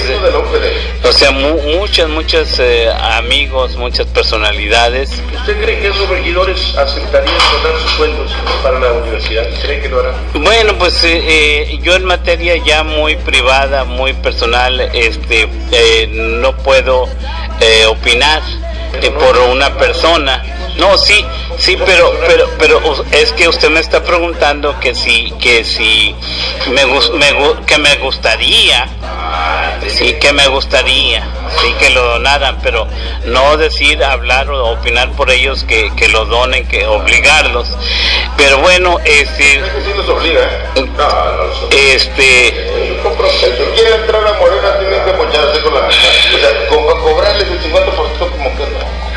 o 1.04 1.12
sea, 1.12 1.32
mu- 1.53 2.08
muchos 2.10 2.60
eh, 2.60 2.89
amigos, 3.18 3.75
muchas 3.75 4.08
personalidades, 4.08 5.12
¿Usted 5.36 5.62
cree 5.63 5.79
que 5.79 5.88
esos 5.88 6.08
regidores 6.10 6.75
aceptarían 6.75 7.36
donar 7.63 7.79
sus 7.82 7.91
sueldos 7.91 8.32
para 8.62 8.79
la 8.79 8.91
universidad? 8.94 9.44
¿Cree 9.62 9.82
que 9.82 9.89
lo 9.89 10.00
harán? 10.01 10.13
Bueno, 10.34 10.74
pues 10.77 11.03
eh, 11.03 11.24
eh, 11.27 11.79
yo 11.82 11.96
en 11.96 12.06
materia 12.06 12.56
ya 12.58 12.84
muy 12.84 13.15
privada, 13.15 13.84
muy 13.86 14.13
personal, 14.13 14.79
este, 14.94 15.48
eh, 15.72 16.08
no 16.12 16.56
puedo 16.58 17.08
eh, 17.62 17.86
opinar 17.88 18.41
por 19.20 19.38
una 19.38 19.77
persona. 19.77 20.44
No, 20.79 20.98
sí, 20.98 21.25
sí, 21.57 21.77
pero, 21.86 22.17
pero, 22.25 22.50
pero 22.57 22.81
es 23.12 23.33
que 23.33 23.50
usted 23.50 23.69
me 23.69 23.81
está 23.81 24.01
preguntando 24.01 24.79
que 24.79 24.95
si, 24.95 25.29
que 25.31 25.65
si 25.65 26.15
me, 26.71 26.86
me 26.86 27.65
que 27.65 27.77
me 27.77 27.95
gustaría, 27.98 28.88
sí, 29.88 30.13
que 30.13 30.31
me 30.31 30.48
gustaría, 30.48 31.21
sí, 31.62 31.74
que 31.79 31.89
lo 31.89 32.01
donaran, 32.01 32.59
pero 32.63 32.88
no 33.25 33.57
decir, 33.57 34.01
hablar 34.01 34.50
o 34.50 34.69
opinar 34.69 35.12
por 35.12 35.29
ellos 35.29 35.65
que, 35.65 35.93
que 35.98 36.07
lo 36.07 36.24
donen, 36.25 36.65
que 36.65 36.88
obligarlos. 36.88 37.67
Pero 38.38 38.59
bueno, 38.59 39.00
este, 39.03 39.62
este, 41.71 42.53
que 43.57 43.71
quiere 43.75 43.95
entrar 43.95 44.25
a 44.25 44.33
Morena 44.39 44.79
tiene 44.79 45.03
que 45.03 45.12
mocharse 45.12 45.62
con 45.62 45.74
la. 45.74 45.88
O 45.88 45.91
sea, 45.91 46.67
cobrarles 46.69 47.50
el 47.50 47.62
50% 47.62 48.17
como 48.17 48.55
que 48.55 48.63
no. 48.63 49.09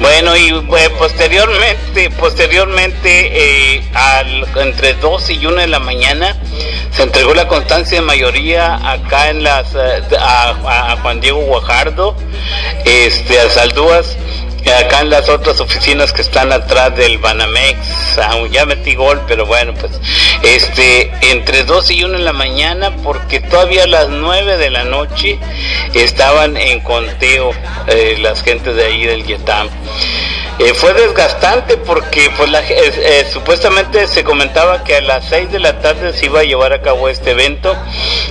Bueno, 0.00 0.36
y 0.36 0.48
eh, 0.48 0.90
posteriormente, 0.98 2.10
posteriormente, 2.10 3.76
eh, 3.76 3.84
al, 3.94 4.46
entre 4.56 4.94
12 4.94 5.34
y 5.34 5.46
1 5.46 5.56
de 5.56 5.66
la 5.68 5.78
mañana, 5.78 6.36
se 6.90 7.04
entregó 7.04 7.34
la 7.34 7.48
constancia 7.48 8.00
de 8.00 8.06
mayoría 8.06 8.74
acá 8.90 9.30
en 9.30 9.42
las, 9.44 9.74
eh, 9.74 10.02
a, 10.18 10.96
Juan 11.02 11.20
Diego 11.20 11.40
Guajardo, 11.40 12.16
este, 12.84 13.40
a 13.40 13.48
Saldúas, 13.48 14.16
acá 14.70 15.00
en 15.00 15.10
las 15.10 15.28
otras 15.28 15.60
oficinas 15.60 16.12
que 16.12 16.22
están 16.22 16.52
atrás 16.52 16.94
del 16.96 17.18
Banamex, 17.18 18.18
aún 18.18 18.50
ya 18.50 18.64
metí 18.66 18.94
gol, 18.94 19.22
pero 19.26 19.46
bueno, 19.46 19.74
pues, 19.74 19.92
este, 20.42 21.10
entre 21.30 21.64
12 21.64 21.94
y 21.94 22.04
1 22.04 22.18
de 22.18 22.24
la 22.24 22.32
mañana, 22.32 22.94
porque 23.02 23.40
todavía 23.40 23.84
a 23.84 23.86
las 23.86 24.08
9 24.08 24.56
de 24.56 24.70
la 24.70 24.84
noche 24.84 25.38
estaban 25.94 26.56
en 26.56 26.80
conteo 26.80 27.50
eh, 27.88 28.16
las 28.20 28.42
gentes 28.42 28.76
de 28.76 28.84
ahí 28.84 29.04
del 29.04 29.24
Yetam. 29.26 29.68
Eh, 30.64 30.74
fue 30.74 30.94
desgastante 30.94 31.76
porque 31.76 32.30
pues 32.36 32.48
la, 32.48 32.60
eh, 32.60 33.26
supuestamente 33.28 34.06
se 34.06 34.22
comentaba 34.22 34.84
que 34.84 34.94
a 34.94 35.00
las 35.00 35.28
6 35.28 35.50
de 35.50 35.58
la 35.58 35.80
tarde 35.80 36.12
se 36.12 36.26
iba 36.26 36.38
a 36.38 36.44
llevar 36.44 36.72
a 36.72 36.80
cabo 36.80 37.08
este 37.08 37.32
evento, 37.32 37.74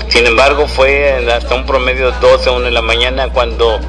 sin 0.08 0.26
embargo 0.26 0.66
fue 0.70 1.28
hasta 1.30 1.56
un 1.56 1.66
promedio 1.66 2.12
12 2.22 2.50
1 2.52 2.62
de 2.62 2.72
la 2.72 2.82
mañana 2.82 3.34
cuando 3.34 3.82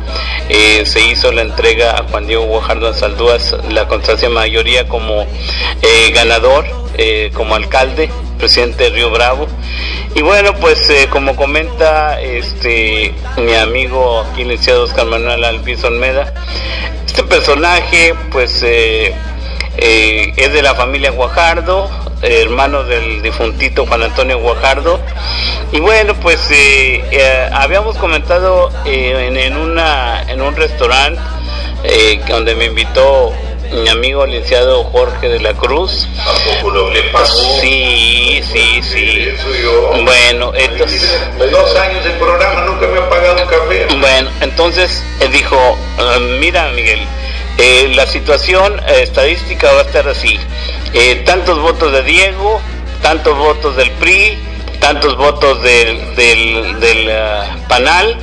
eh, 0.49 0.83
se 0.87 1.03
hizo 1.03 1.31
la 1.31 1.43
entrega 1.43 1.93
a 1.93 2.03
Juan 2.11 2.27
Diego 2.27 2.43
Guajardo 2.47 2.93
Saldúas 2.95 3.55
la 3.71 3.87
constancia 3.87 4.29
mayoría 4.29 4.89
como 4.89 5.25
ganador, 6.13 6.67
como 7.35 7.55
alcalde, 7.55 8.11
presidente 8.43 8.83
de 8.83 8.91
Río 8.91 9.11
Bravo. 9.11 9.47
Y 10.17 10.23
bueno, 10.23 10.53
pues 10.57 10.91
como 11.11 11.37
comenta 11.37 12.21
este 12.21 13.15
mi 13.37 13.55
amigo 13.55 14.21
aquí 14.21 14.43
licenciado 14.43 14.83
Oscar 14.83 15.07
Manuel 15.07 15.45
Alpiz 15.45 15.85
Olmeda, 15.85 16.35
este 17.07 17.23
personaje, 17.23 18.17
pues, 18.33 18.65
eh, 18.65 19.15
eh, 19.77 20.33
es 20.35 20.53
de 20.53 20.61
la 20.61 20.75
familia 20.75 21.13
Guajardo, 21.13 21.89
hermano 22.21 22.83
del 22.83 23.23
difuntito 23.23 23.87
Juan 23.87 24.03
Antonio 24.03 24.41
Guajardo. 24.41 24.99
Y 25.71 25.79
bueno, 25.79 26.15
pues 26.15 26.41
eh, 26.51 27.49
habíamos 27.53 27.97
comentado 27.97 28.71
en, 28.85 29.37
en 29.37 29.57
un 30.43 30.57
restaurante 30.57 31.23
donde 32.29 32.57
me 32.57 32.65
invitó 32.65 33.33
mi 33.73 33.89
amigo 33.89 34.27
licenciado 34.27 34.85
Jorge 34.85 35.29
de 35.29 35.41
la 35.41 35.55
Cruz. 35.55 36.09
Sí, 37.61 38.41
sí, 38.43 38.83
sí. 38.83 39.29
Bueno, 40.05 40.53
entonces... 40.55 41.19
Dos 41.39 41.77
años 41.77 42.05
el 42.05 42.13
programa, 42.13 42.63
nunca 42.63 42.87
me 42.87 42.99
ha 42.99 43.09
pagado 43.09 43.43
un 43.43 43.49
café. 43.49 43.87
Bueno, 43.99 44.31
entonces 44.41 45.03
dijo, 45.33 45.57
ah, 45.99 46.19
mira 46.39 46.69
Miguel, 46.71 47.01
eh, 47.59 47.93
la 47.95 48.07
situación 48.07 48.81
eh, 48.89 49.03
estadística 49.03 49.73
va 49.73 49.81
a 49.81 49.83
estar 49.83 50.09
así. 50.09 50.39
Eh, 50.95 51.23
tantos 51.25 51.59
votos 51.61 51.93
de 51.93 52.03
Diego, 52.03 52.61
tantos 53.03 53.37
votos 53.37 53.77
del 53.77 53.91
PRI, 53.93 54.39
tantos 54.81 55.17
votos 55.17 55.63
del, 55.63 56.17
del, 56.17 57.11
ah, 57.11 57.57
PANAL 57.69 58.17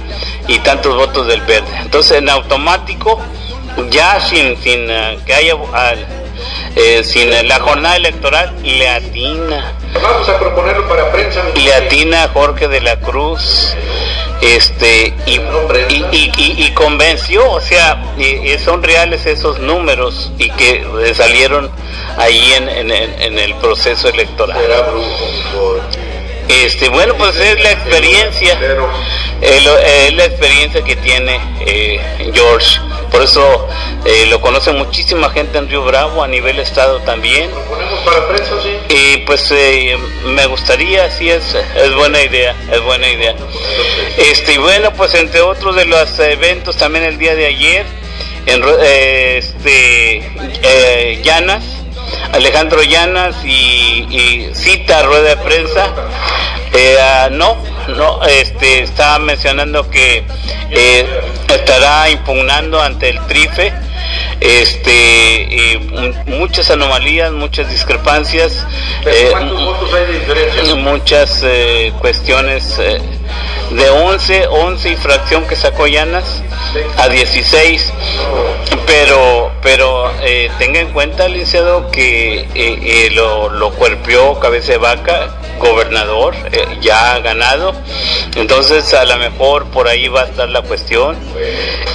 y 0.48 0.60
tantos 0.60 0.96
votos 0.96 1.28
del 1.28 1.42
Verde. 1.42 1.78
Entonces 1.82 2.18
en 2.18 2.30
automático, 2.30 3.20
ya 3.90 4.20
sin, 4.20 4.58
sin 4.62 4.90
ah, 4.92 5.16
que 5.26 5.34
haya... 5.34 5.56
sin 7.04 7.48
la 7.48 7.60
jornada 7.60 7.98
electoral 7.98 8.54
le 8.64 8.88
atina. 8.88 9.74
Vamos 10.02 10.30
a 10.30 10.40
proponerlo 10.40 10.88
para 10.88 11.12
prensa. 11.12 11.44
Le 11.56 11.74
atina 11.74 12.30
Jorge 12.34 12.68
de 12.68 12.82
la 12.82 12.98
Cruz 13.00 13.76
este 14.42 15.14
y, 15.26 15.42
y, 15.90 16.72
convenció, 16.74 17.50
o 17.52 17.60
sea, 17.60 18.02
son 18.64 18.82
reales 18.84 19.26
esos 19.26 19.60
números 19.60 20.32
y 20.38 20.50
que 20.52 21.14
salieron 21.14 21.70
ahí 22.18 22.54
en, 22.54 22.70
en, 22.70 23.40
el 23.40 23.56
proceso 23.56 24.08
electoral. 24.08 24.58
Este, 26.48 26.90
bueno, 26.90 27.16
pues 27.16 27.36
es 27.36 27.62
la 27.62 27.72
experiencia, 27.72 28.58
es 29.42 30.14
la 30.14 30.26
experiencia 30.26 30.84
que 30.84 30.96
tiene 30.96 31.40
eh, 31.66 32.32
George. 32.34 32.80
Por 33.12 33.22
eso 33.22 33.68
eh, 34.06 34.26
lo 34.28 34.40
conoce 34.42 34.72
muchísima 34.72 35.30
gente 35.30 35.58
en 35.58 35.68
Río 35.68 35.84
Bravo, 35.84 36.24
a 36.24 36.28
nivel 36.28 36.60
estado 36.60 37.00
también. 37.02 37.50
¿Lo 37.52 37.62
ponemos 37.64 38.00
para 38.02 38.28
prensa, 38.28 38.54
sí? 38.62 38.70
Y 38.90 39.18
pues 39.26 39.52
eh, 39.52 39.98
me 40.26 40.46
gustaría, 40.46 41.10
sí, 41.10 41.30
es, 41.30 41.56
es 41.56 41.96
buena 41.96 42.22
idea, 42.22 42.56
es 42.72 42.82
buena 42.82 43.08
idea. 43.10 43.36
Este, 44.18 44.54
y 44.54 44.58
bueno, 44.58 44.94
pues 44.94 45.14
entre 45.16 45.42
otros 45.42 45.76
de 45.76 45.86
los 45.86 46.20
eventos 46.20 46.78
también 46.78 47.06
el 47.06 47.18
día 47.18 47.36
de 47.36 47.48
ayer, 47.48 47.86
en, 48.46 48.64
este, 48.82 50.24
Llanas, 51.24 51.64
Alejandro 52.34 52.82
Llanas 52.84 53.36
y, 53.44 54.50
cita 54.54 55.04
rueda 55.04 55.36
de 55.36 55.38
prensa. 55.38 55.88
Eh, 56.74 56.98
ah, 57.02 57.30
no, 57.32 57.58
no, 57.96 58.24
este, 58.26 58.84
estaba 58.84 59.20
mencionando 59.20 59.90
que 59.90 60.24
eh, 60.70 61.06
estará 61.48 62.10
impugnando 62.10 62.82
ante 62.82 63.10
el 63.10 63.20
TRIFE 63.28 63.74
este 64.40 65.80
muchas 66.28 66.72
anomalías, 66.72 67.32
muchas 67.34 67.70
discrepancias, 67.70 68.66
eh, 69.06 69.34
muchas 70.78 71.44
cuestiones 72.00 72.80
de 73.72 73.90
11, 73.90 74.48
11 74.48 74.90
infracción 74.90 75.48
que 75.48 75.56
sacó 75.56 75.88
Llanas 75.88 76.42
a 76.98 77.08
16, 77.08 77.94
pero 78.86 79.52
pero 79.62 80.12
tenga 80.58 80.80
en 80.80 80.90
cuenta, 80.90 81.28
licenciado, 81.28 81.92
que 81.92 83.10
lo, 83.14 83.50
lo 83.50 83.72
cuerpió 83.72 84.40
cabeza 84.40 84.74
de 84.74 84.78
vaca 84.78 85.39
gobernador, 85.60 86.36
eh, 86.52 86.78
ya 86.82 87.14
ha 87.14 87.20
ganado. 87.20 87.74
Entonces 88.36 88.94
a 88.94 89.06
lo 89.06 89.18
mejor 89.18 89.68
por 89.68 89.88
ahí 89.88 90.08
va 90.08 90.22
a 90.22 90.26
estar 90.26 90.50
la 90.50 90.62
cuestión, 90.62 91.18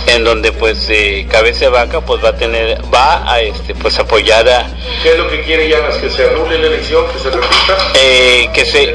en 0.07 0.25
donde 0.25 0.53
pues 0.53 0.87
eh, 0.89 1.27
Cabeza 1.31 1.67
de 1.67 1.71
Vaca 1.71 2.01
pues 2.01 2.23
va 2.25 2.31
a 2.31 2.37
tener, 2.37 2.81
va 2.93 3.31
a 3.31 3.41
este 3.41 3.75
pues 3.75 3.99
apoyar 3.99 4.49
a... 4.49 4.67
¿Qué 5.03 5.13
es 5.13 5.19
lo 5.19 5.29
que 5.29 5.43
quiere 5.43 5.69
Llanas? 5.69 5.97
¿Que 5.97 6.11
se 6.11 6.29
anule 6.29 6.59
la 6.59 6.67
elección? 6.69 7.05
¿Que 7.13 7.19
se 7.19 7.31
repita? 7.31 7.77
Eh, 7.95 8.51
que 8.53 8.65
se 8.65 8.95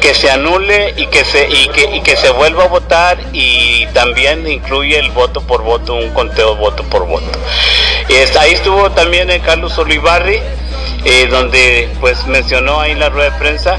que 0.00 0.14
se 0.14 0.30
anule 0.30 0.94
y 0.96 1.06
que 1.06 1.24
se 1.24 1.48
y 1.48 1.68
que, 1.68 1.96
y 1.96 2.00
que 2.00 2.16
se 2.16 2.30
vuelva 2.30 2.64
a 2.64 2.68
votar 2.68 3.18
y 3.32 3.86
también 3.86 4.48
incluye 4.48 4.98
el 4.98 5.10
voto 5.10 5.40
por 5.40 5.62
voto, 5.62 5.94
un 5.94 6.10
conteo 6.10 6.56
voto 6.56 6.82
por 6.84 7.06
voto. 7.06 7.26
Y 8.08 8.14
ahí 8.38 8.52
estuvo 8.52 8.90
también 8.90 9.28
Carlos 9.40 9.76
Olivarri, 9.78 10.40
eh, 11.04 11.26
donde 11.28 11.88
pues 12.00 12.26
mencionó 12.26 12.80
ahí 12.80 12.94
la 12.94 13.08
rueda 13.08 13.30
de 13.30 13.38
prensa 13.38 13.78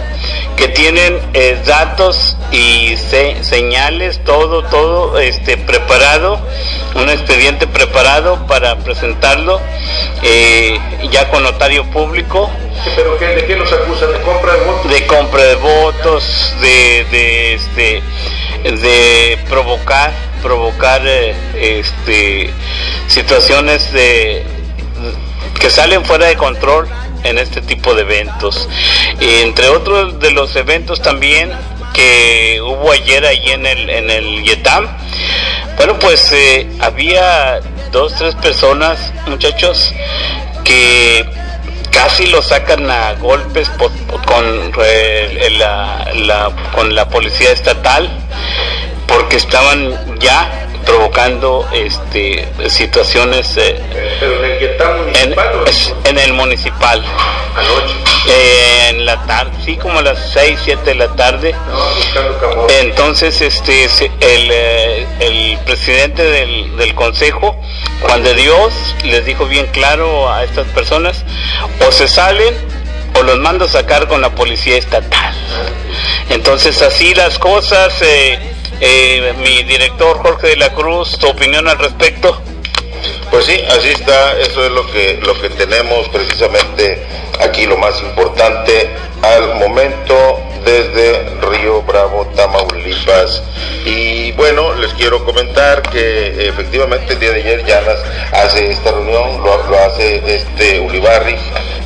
que 0.58 0.68
tienen 0.68 1.20
eh, 1.34 1.58
datos 1.66 2.38
y 2.52 2.96
señales, 2.98 4.24
todo, 4.24 4.64
todo 4.64 5.18
este, 5.20 5.58
preparado, 5.58 6.40
un 6.96 7.10
expediente 7.10 7.66
preparado 7.66 8.46
para 8.46 8.76
presentarlo 8.78 9.62
eh, 10.22 10.78
ya 11.12 11.30
con 11.30 11.44
notario 11.44 11.86
público. 11.92 12.52
¿Pero 12.96 13.18
qué, 13.18 13.28
de 13.28 13.46
qué 13.46 13.56
los 13.56 13.72
acusan? 13.72 14.12
¿De 14.12 14.20
compra 14.20 14.54
de 14.54 14.66
votos? 14.66 14.92
De 14.92 15.08
compra 15.08 15.44
de 15.44 15.56
votos, 15.56 16.56
de, 16.62 17.06
de, 17.10 17.54
este, 17.54 18.04
de 18.64 19.38
provocar, 19.50 20.12
provocar 20.42 21.02
este, 21.56 22.50
situaciones 23.08 23.92
de 23.94 24.46
que 25.60 25.70
salen 25.70 26.04
fuera 26.06 26.28
de 26.28 26.36
control 26.36 26.88
en 27.24 27.38
este 27.38 27.62
tipo 27.62 27.94
de 27.94 28.02
eventos. 28.02 28.68
entre 29.20 29.70
otros 29.70 30.20
de 30.20 30.32
los 30.32 30.56
eventos 30.56 31.02
también 31.02 31.52
que 31.94 32.60
hubo 32.62 32.92
ayer 32.92 33.26
ahí 33.26 33.52
en 33.52 33.66
el, 33.66 33.90
en 33.90 34.10
el 34.10 34.44
Yetam, 34.44 34.88
bueno, 35.78 35.98
pues 36.00 36.32
eh, 36.32 36.68
había 36.80 37.60
dos, 37.92 38.16
tres 38.16 38.36
personas, 38.36 39.14
muchachos, 39.28 39.94
que 40.64 41.26
casi 41.92 42.28
lo 42.28 42.42
sacan 42.42 42.90
a 42.90 43.14
golpes 43.14 43.70
con, 43.70 43.92
eh, 44.84 45.50
la, 45.58 46.52
con 46.74 46.96
la 46.96 47.08
policía 47.10 47.52
estatal 47.52 48.10
porque 49.08 49.36
estaban 49.36 50.20
ya 50.20 50.68
provocando 50.86 51.68
este 51.74 52.48
situaciones 52.70 53.58
eh, 53.58 53.82
pero 54.20 54.44
en 54.44 55.16
el 55.16 55.36
en, 56.06 56.18
el 56.18 56.34
municipal. 56.34 57.04
Anoche 57.56 57.96
eh, 58.28 58.88
en 58.90 59.06
la 59.06 59.22
tarde 59.26 59.52
sí 59.64 59.78
como 59.78 60.00
a 60.00 60.02
las 60.02 60.32
6 60.34 60.60
7 60.64 60.84
de 60.86 60.96
la 60.96 61.08
tarde. 61.16 61.56
Entonces 62.82 63.42
este 63.42 63.86
el, 63.86 64.50
eh, 64.52 65.08
el 65.20 65.58
presidente 65.66 66.24
del, 66.24 66.78
del 66.78 66.96
consejo 66.96 67.56
Juan 68.02 68.24
de 68.24 68.34
Dios 68.34 68.74
les 69.04 69.26
dijo 69.26 69.46
bien 69.46 69.68
claro 69.68 70.32
a 70.32 70.44
estas 70.44 70.68
personas 70.68 71.24
o 71.88 71.92
se 71.92 72.08
salen 72.08 72.54
o 73.20 73.24
los 73.24 73.40
mando 73.40 73.66
a 73.66 73.68
sacar 73.70 74.08
con 74.08 74.22
la 74.22 74.30
policía 74.32 74.78
estatal. 74.78 75.34
Entonces 76.30 76.82
así 76.82 77.14
las 77.14 77.40
cosas 77.40 78.02
eh, 78.02 78.53
eh, 78.80 79.34
mi 79.38 79.64
director 79.64 80.18
Jorge 80.18 80.48
de 80.50 80.58
la 80.58 80.74
Cruz, 80.74 81.18
tu 81.20 81.28
opinión 81.28 81.68
al 81.68 81.78
respecto. 81.78 82.42
Pues 83.30 83.46
sí, 83.46 83.60
así 83.70 83.90
está, 83.90 84.40
eso 84.40 84.64
es 84.64 84.72
lo 84.72 84.86
que, 84.92 85.20
lo 85.24 85.40
que 85.42 85.50
tenemos 85.50 86.08
precisamente 86.10 87.04
aquí, 87.40 87.66
lo 87.66 87.78
más 87.78 88.00
importante 88.02 88.90
al 89.24 89.56
momento 89.56 90.40
desde 90.64 91.30
Río 91.42 91.82
Bravo, 91.82 92.28
Tamaulipas. 92.36 93.42
Y 93.86 94.32
bueno, 94.34 94.74
les 94.76 94.94
quiero 94.94 95.26
comentar 95.26 95.82
que 95.82 96.48
efectivamente 96.48 97.14
el 97.14 97.20
día 97.20 97.32
de 97.32 97.42
ayer 97.42 97.66
Llanas 97.66 98.00
hace 98.32 98.72
esta 98.72 98.92
reunión, 98.92 99.44
lo, 99.44 99.78
hace 99.80 100.22
este 100.26 100.80
Ulibarri, 100.80 101.36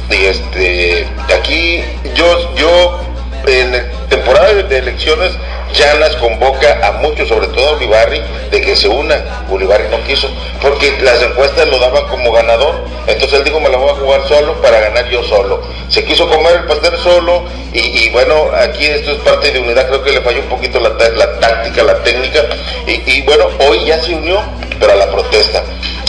y 0.10 0.26
este 0.26 1.08
aquí 1.34 1.84
yo, 2.15 2.56
yo 2.56 3.00
en 3.45 3.89
temporada 4.10 4.54
de 4.54 4.78
elecciones 4.78 5.32
Llanas 5.73 6.15
convoca 6.15 6.80
a 6.82 6.91
muchos, 6.93 7.28
sobre 7.28 7.47
todo 7.47 7.69
a 7.69 7.71
Ulibarri, 7.73 8.21
de 8.52 8.62
que 8.62 8.76
se 8.76 8.88
unan. 8.88 9.23
Ulibarri 9.50 9.89
no 9.89 10.02
quiso, 10.06 10.30
porque 10.62 10.97
las 11.02 11.21
encuestas 11.21 11.67
lo 11.67 11.78
daban 11.78 12.08
como 12.08 12.32
ganador. 12.32 12.76
Entonces 13.06 13.39
él 13.39 13.43
dijo, 13.43 13.60
me 13.60 13.69
la 13.69 13.78
voy 13.78 13.89
a 13.89 13.95
jugar 13.95 14.28
solo 14.28 14.54
para 14.62 14.80
ganar 14.80 15.08
yo 15.10 15.23
solo. 15.23 15.62
Se 15.89 16.04
quiso 16.04 16.28
comer 16.30 16.58
el 16.58 16.63
pastel 16.65 16.97
solo 16.97 17.43
y, 17.73 18.10
bueno, 18.10 18.50
aquí 18.56 18.86
esto 18.86 19.12
es 19.12 19.17
parte 19.19 19.52
de 19.52 19.60
unidad, 19.60 19.88
creo 19.88 20.04
que 20.04 20.12
le 20.12 20.21
falló 20.21 20.39
un 20.39 20.50
poquito 20.50 20.80
la, 20.80 20.89
la 20.89 21.39
táctica, 21.39 21.84
la 21.84 22.02
técnica. 22.02 22.45
Y, 22.88 23.12
y 23.12 23.21
bueno, 23.23 23.47
hoy 23.67 23.86
ya 23.86 24.02
se 24.02 24.15
unió, 24.15 24.41
pero 24.80 24.93
a 24.93 24.95
la 24.95 25.12
protesta. 25.12 25.63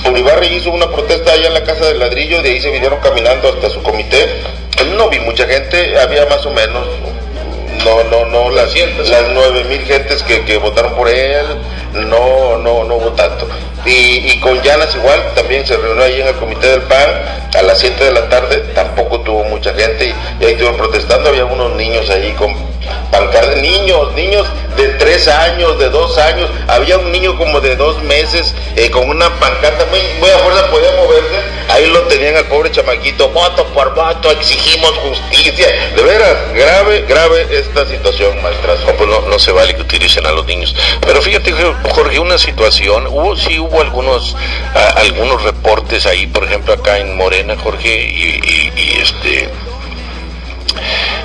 Ulibarri 0.08 0.46
hizo 0.46 0.70
una 0.70 0.88
protesta 0.88 1.32
allá 1.32 1.48
en 1.48 1.54
la 1.54 1.64
casa 1.64 1.84
del 1.86 1.98
ladrillo, 1.98 2.40
de 2.42 2.50
ahí 2.50 2.60
se 2.60 2.70
vinieron 2.70 3.00
caminando 3.00 3.48
hasta 3.48 3.68
su 3.68 3.82
comité. 3.82 4.28
No 4.96 5.10
vi 5.10 5.18
mucha 5.20 5.46
gente, 5.46 5.98
había 5.98 6.24
más 6.26 6.46
o 6.46 6.50
menos 6.52 6.86
no, 7.84 8.04
no, 8.04 8.24
no, 8.26 8.50
las, 8.50 8.74
las 8.74 9.22
nueve 9.32 9.64
mil 9.64 9.80
gentes 9.82 10.22
que, 10.22 10.44
que, 10.44 10.58
votaron 10.58 10.94
por 10.94 11.08
él, 11.08 11.46
no, 11.92 12.56
no, 12.58 12.84
no 12.84 12.94
hubo 12.96 13.12
tanto. 13.12 13.48
Y, 13.84 14.38
con 14.40 14.60
Llanas 14.62 14.94
igual, 14.94 15.32
también 15.34 15.66
se 15.66 15.76
reunió 15.76 16.04
ahí 16.04 16.20
en 16.20 16.26
el 16.26 16.34
comité 16.34 16.66
del 16.68 16.82
PAN 16.82 17.08
a 17.58 17.62
las 17.62 17.78
7 17.78 18.04
de 18.04 18.12
la 18.12 18.28
tarde, 18.28 18.58
tampoco 18.74 19.20
tuvo 19.20 19.44
mucha 19.44 19.72
gente 19.72 20.06
y, 20.06 20.44
ahí 20.44 20.52
estuvieron 20.52 20.76
protestando, 20.76 21.30
había 21.30 21.44
unos 21.46 21.74
niños 21.74 22.10
ahí 22.10 22.32
con 22.32 22.54
pancartas, 23.10 23.56
niños, 23.56 24.12
niños 24.14 24.46
de 24.76 24.88
tres 24.90 25.28
años, 25.28 25.78
de 25.78 25.88
dos 25.88 26.18
años, 26.18 26.50
había 26.66 26.98
un 26.98 27.10
niño 27.10 27.36
como 27.38 27.60
de 27.60 27.76
dos 27.76 28.02
meses 28.02 28.54
eh, 28.76 28.90
con 28.90 29.08
una 29.08 29.30
pancarta 29.38 29.86
muy, 29.86 30.00
muy 30.20 30.30
a 30.30 30.38
fuerza, 30.38 30.70
podía 30.70 30.90
moverse, 30.92 31.36
ahí 31.68 31.86
lo 31.86 32.02
tenían 32.02 32.36
al 32.36 32.46
pobre 32.46 32.70
chamaquito, 32.70 33.28
voto 33.30 33.66
por 33.68 33.94
voto, 33.94 34.30
exigimos 34.30 34.90
justicia, 34.98 35.66
de 35.94 36.02
veras, 36.02 36.36
grave, 36.54 37.02
grave 37.02 37.46
esta 37.50 37.86
situación, 37.86 38.40
maestras. 38.42 38.80
No, 38.86 38.92
pues 38.92 39.08
no, 39.08 39.20
no, 39.22 39.38
se 39.38 39.52
vale 39.52 39.74
que 39.74 39.82
utilicen 39.82 40.26
a 40.26 40.32
los 40.32 40.46
niños. 40.46 40.74
Pero 41.00 41.22
fíjate, 41.22 41.52
Jorge, 41.90 42.18
una 42.18 42.38
situación, 42.38 43.06
hubo, 43.06 43.36
sí 43.36 43.58
hubo 43.58 43.80
algunos, 43.80 44.36
algunos 44.96 45.42
reportes 45.42 46.06
ahí, 46.06 46.26
por 46.26 46.44
ejemplo, 46.44 46.72
acá 46.74 46.98
en 46.98 47.16
Morena, 47.16 47.56
Jorge, 47.56 47.88
y 47.88 49.00
este, 49.00 49.48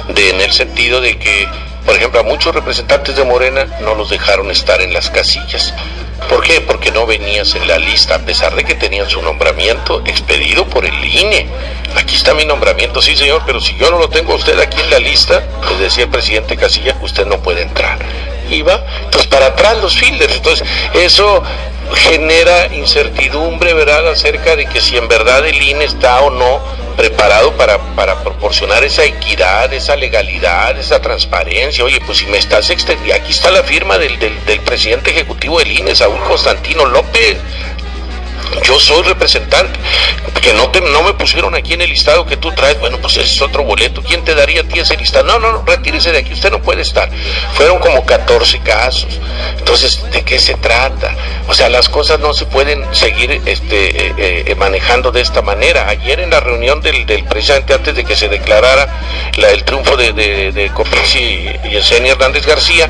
de, 0.09 0.29
en 0.29 0.41
el 0.41 0.51
sentido 0.51 1.01
de 1.01 1.17
que 1.17 1.47
por 1.85 1.95
ejemplo, 1.95 2.21
a 2.21 2.23
muchos 2.23 2.55
representantes 2.55 3.15
de 3.15 3.25
Morena 3.25 3.65
no 3.81 3.93
los 3.95 4.09
dejaron 4.09 4.49
estar 4.51 4.81
en 4.81 4.93
las 4.93 5.09
casillas. 5.09 5.73
¿Por 6.29 6.41
qué? 6.43 6.61
Porque 6.61 6.91
no 6.91 7.05
venías 7.05 7.55
en 7.55 7.67
la 7.67 7.77
lista, 7.77 8.15
a 8.15 8.19
pesar 8.19 8.55
de 8.55 8.63
que 8.63 8.75
tenían 8.75 9.09
su 9.09 9.21
nombramiento 9.21 10.01
expedido 10.05 10.65
por 10.65 10.85
el 10.85 11.05
INE. 11.05 11.47
Aquí 11.95 12.15
está 12.15 12.33
mi 12.33 12.45
nombramiento, 12.45 13.01
sí 13.01 13.15
señor, 13.15 13.43
pero 13.45 13.61
si 13.61 13.75
yo 13.75 13.91
no 13.91 13.99
lo 13.99 14.09
tengo 14.09 14.33
usted 14.35 14.59
aquí 14.59 14.79
en 14.81 14.89
la 14.89 14.99
lista, 14.99 15.47
les 15.69 15.79
decía 15.79 16.05
el 16.05 16.09
presidente 16.09 16.57
Casilla, 16.57 16.97
usted 17.01 17.25
no 17.25 17.41
puede 17.41 17.61
entrar. 17.61 17.99
Iba, 18.53 18.85
pues 19.11 19.27
para 19.27 19.47
atrás 19.47 19.77
los 19.77 19.95
fielders. 19.97 20.35
Entonces, 20.35 20.67
eso 20.93 21.43
genera 21.95 22.73
incertidumbre, 22.73 23.73
¿verdad?, 23.73 24.07
acerca 24.09 24.55
de 24.55 24.65
que 24.65 24.81
si 24.81 24.97
en 24.97 25.07
verdad 25.07 25.45
el 25.45 25.61
INE 25.61 25.85
está 25.85 26.21
o 26.21 26.29
no 26.29 26.61
preparado 26.95 27.53
para, 27.53 27.79
para 27.95 28.23
proporcionar 28.23 28.83
esa 28.83 29.03
equidad, 29.03 29.73
esa 29.73 29.95
legalidad, 29.95 30.77
esa 30.77 31.01
transparencia. 31.01 31.83
Oye, 31.83 31.99
pues 32.05 32.19
si 32.19 32.27
me 32.27 32.37
estás 32.37 32.69
extendiendo, 32.69 33.15
aquí 33.15 33.31
está 33.31 33.51
la 33.51 33.63
firma 33.63 33.97
del, 33.97 34.19
del, 34.19 34.45
del 34.45 34.59
presidente 34.61 35.11
ejecutivo 35.11 35.59
del 35.59 35.71
INE, 35.71 35.95
Saúl 35.95 36.19
Constantino 36.23 36.85
López 36.85 37.37
yo 38.61 38.79
soy 38.79 39.03
representante, 39.03 39.79
que 40.41 40.53
no, 40.53 40.69
te, 40.69 40.81
no 40.81 41.03
me 41.03 41.13
pusieron 41.13 41.55
aquí 41.55 41.73
en 41.73 41.81
el 41.81 41.89
listado 41.89 42.25
que 42.25 42.37
tú 42.37 42.51
traes, 42.51 42.79
bueno, 42.79 42.97
pues 42.99 43.17
ese 43.17 43.33
es 43.33 43.41
otro 43.41 43.63
boleto, 43.63 44.03
¿quién 44.03 44.23
te 44.23 44.35
daría 44.35 44.61
a 44.61 44.63
ti 44.65 44.79
ese 44.79 44.97
listado? 44.97 45.25
No, 45.25 45.39
no, 45.39 45.63
retírese 45.65 46.11
de 46.11 46.19
aquí, 46.19 46.33
usted 46.33 46.51
no 46.51 46.61
puede 46.61 46.81
estar. 46.81 47.09
Fueron 47.53 47.79
como 47.79 48.05
14 48.05 48.59
casos. 48.59 49.07
Entonces, 49.57 50.03
¿de 50.11 50.23
qué 50.23 50.39
se 50.39 50.55
trata? 50.55 51.15
O 51.47 51.53
sea, 51.53 51.69
las 51.69 51.89
cosas 51.89 52.19
no 52.19 52.33
se 52.33 52.45
pueden 52.45 52.83
seguir 52.93 53.41
este, 53.45 54.07
eh, 54.07 54.13
eh, 54.47 54.55
manejando 54.55 55.11
de 55.11 55.21
esta 55.21 55.41
manera. 55.41 55.87
Ayer 55.87 56.19
en 56.19 56.29
la 56.29 56.39
reunión 56.39 56.81
del, 56.81 57.05
del 57.05 57.23
presidente, 57.23 57.73
antes 57.73 57.95
de 57.95 58.03
que 58.03 58.15
se 58.15 58.27
declarara 58.27 58.87
la, 59.37 59.49
el 59.49 59.63
triunfo 59.63 59.95
de, 59.97 60.13
de, 60.13 60.51
de 60.51 60.71
y, 61.15 61.69
y 61.69 62.09
Hernández 62.09 62.45
García, 62.45 62.89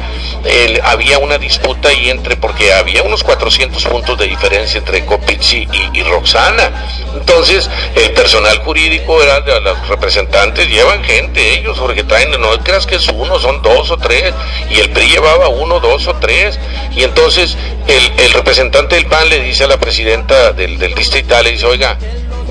había 0.83 1.19
una 1.19 1.37
disputa 1.37 1.89
ahí 1.89 2.09
entre, 2.09 2.35
porque 2.35 2.73
había 2.73 3.03
unos 3.03 3.23
400 3.23 3.83
puntos 3.85 4.17
de 4.17 4.27
diferencia 4.27 4.79
entre 4.79 5.05
Y, 5.53 6.03
Roxana. 6.03 6.71
Entonces, 7.15 7.69
el 7.95 8.11
personal 8.11 8.57
jurídico 8.59 9.21
era 9.21 9.41
de 9.41 9.61
los 9.61 9.87
representantes, 9.87 10.67
llevan 10.67 11.03
gente 11.03 11.59
ellos, 11.59 11.77
porque 11.79 12.03
traen, 12.03 12.31
no 12.41 12.57
creas 12.63 12.87
que 12.87 12.95
es 12.95 13.07
uno, 13.07 13.39
son 13.39 13.61
dos 13.61 13.91
o 13.91 13.97
tres, 13.97 14.33
y 14.69 14.79
el 14.79 14.89
PRI 14.89 15.09
llevaba 15.09 15.47
uno, 15.49 15.79
dos 15.79 16.07
o 16.07 16.15
tres, 16.15 16.59
y 16.95 17.03
entonces 17.03 17.55
el, 17.87 18.11
el 18.19 18.33
representante 18.33 18.95
del 18.95 19.05
PAN 19.05 19.29
le 19.29 19.41
dice 19.41 19.63
a 19.63 19.67
la 19.67 19.77
presidenta 19.77 20.51
del, 20.51 20.79
del 20.79 20.95
distrital, 20.95 21.43
le 21.43 21.51
dice, 21.51 21.65
oiga, 21.67 21.97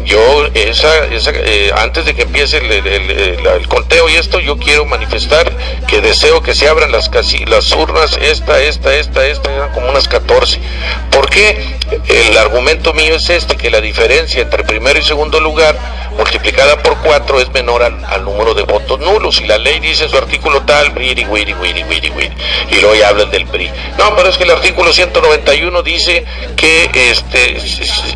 yo 0.05 0.47
esa, 0.55 1.07
esa 1.07 1.33
eh, 1.35 1.73
antes 1.77 2.05
de 2.05 2.15
que 2.15 2.23
empiece 2.23 2.59
el, 2.59 2.71
el, 2.71 2.87
el, 2.87 3.47
el, 3.47 3.69
conteo 3.69 4.09
y 4.09 4.17
esto 4.17 4.41
yo 4.41 4.57
quiero 4.57 4.85
manifestar 4.85 5.51
que 5.87 6.01
deseo 6.01 6.43
que 6.43 6.55
se 6.55 6.69
abran 6.69 6.93
las 6.93 7.09
casi 7.09 7.45
las 7.47 7.71
urnas 7.73 8.19
esta 8.21 8.61
esta 8.61 8.95
esta 8.95 9.27
esta 9.27 9.53
eran 9.53 9.73
como 9.73 9.89
unas 9.89 10.09
14 10.09 10.61
¿por 11.11 11.29
qué? 11.31 11.77
el 12.09 12.37
argumento 12.39 12.93
mío 12.95 13.15
es 13.17 13.29
este 13.31 13.57
que 13.57 13.71
la 13.71 13.81
diferencia 13.81 14.43
entre 14.43 14.65
primero 14.65 14.99
y 14.99 15.03
segundo 15.03 15.41
lugar 15.41 15.77
multiplicada 16.17 16.79
por 16.83 16.99
4 16.99 17.41
es 17.41 17.53
menor 17.53 17.83
al, 17.83 18.05
al, 18.05 18.25
número 18.25 18.55
de 18.55 18.63
votos 18.63 18.99
nulos. 19.01 19.41
Y 19.41 19.47
la 19.47 19.59
ley 19.59 19.81
dice 19.81 20.05
en 20.05 20.11
su 20.11 20.17
artículo 20.17 20.63
tal 20.63 20.97
wiri, 20.97 21.25
wiri, 21.25 21.55
wiri, 21.55 21.85
wiri, 21.85 22.11
wiri, 22.11 22.33
y 22.71 22.81
luego 22.81 22.95
ya 22.95 23.09
hablan 23.09 23.31
del 23.31 23.47
PRI. 23.47 23.71
No 23.99 24.15
pero 24.17 24.29
es 24.29 24.37
que 24.37 24.45
el 24.45 24.51
artículo 24.51 24.93
191 24.93 25.83
dice 25.83 26.25
que 26.57 26.91
este 27.11 27.57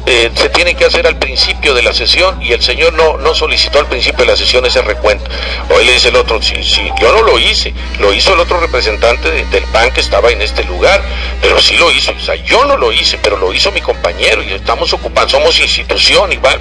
eh, 0.07 0.31
se 0.35 0.49
tiene 0.51 0.75
que 0.75 0.85
hacer 0.85 1.07
al 1.07 1.17
principio 1.17 1.75
de 1.77 1.83
la 1.83 1.93
sesión 1.93 2.43
y 2.43 2.53
el 2.53 2.63
señor 2.63 2.93
no, 2.95 3.19
no 3.19 3.35
solicitó 3.35 3.79
al 3.79 3.87
principio 3.87 4.25
de 4.25 4.33
la 4.33 4.37
sesión 4.37 4.65
ese 4.67 4.83
recuento. 4.83 5.31
Hoy 5.71 5.85
le 5.85 5.93
dice 5.93 6.09
el 6.09 6.17
otro, 6.17 6.43
si, 6.43 6.63
si 6.65 6.91
yo 7.01 7.13
no 7.13 7.23
lo 7.23 7.39
hice, 7.39 7.73
lo 8.01 8.13
hizo 8.13 8.35
el 8.35 8.41
otro 8.41 8.59
representante 8.59 9.31
de, 9.31 9.45
del 9.47 9.65
PAN 9.65 9.93
que 9.93 10.01
estaba 10.01 10.31
en 10.31 10.43
este 10.43 10.65
lugar, 10.65 11.03
pero 11.41 11.61
sí 11.61 11.77
lo 11.77 11.91
hizo, 11.91 12.13
o 12.13 12.21
sea, 12.21 12.35
yo 12.37 12.65
no 12.65 12.77
lo 12.77 12.93
hice, 12.93 13.19
pero 13.23 13.37
lo 13.37 13.53
hizo 13.53 13.71
mi 13.73 13.81
compañero 13.81 14.43
y 14.43 14.53
estamos 14.53 14.93
ocupando, 14.93 15.29
somos 15.29 15.59
institución 15.61 16.33
y 16.33 16.37
va, 16.37 16.57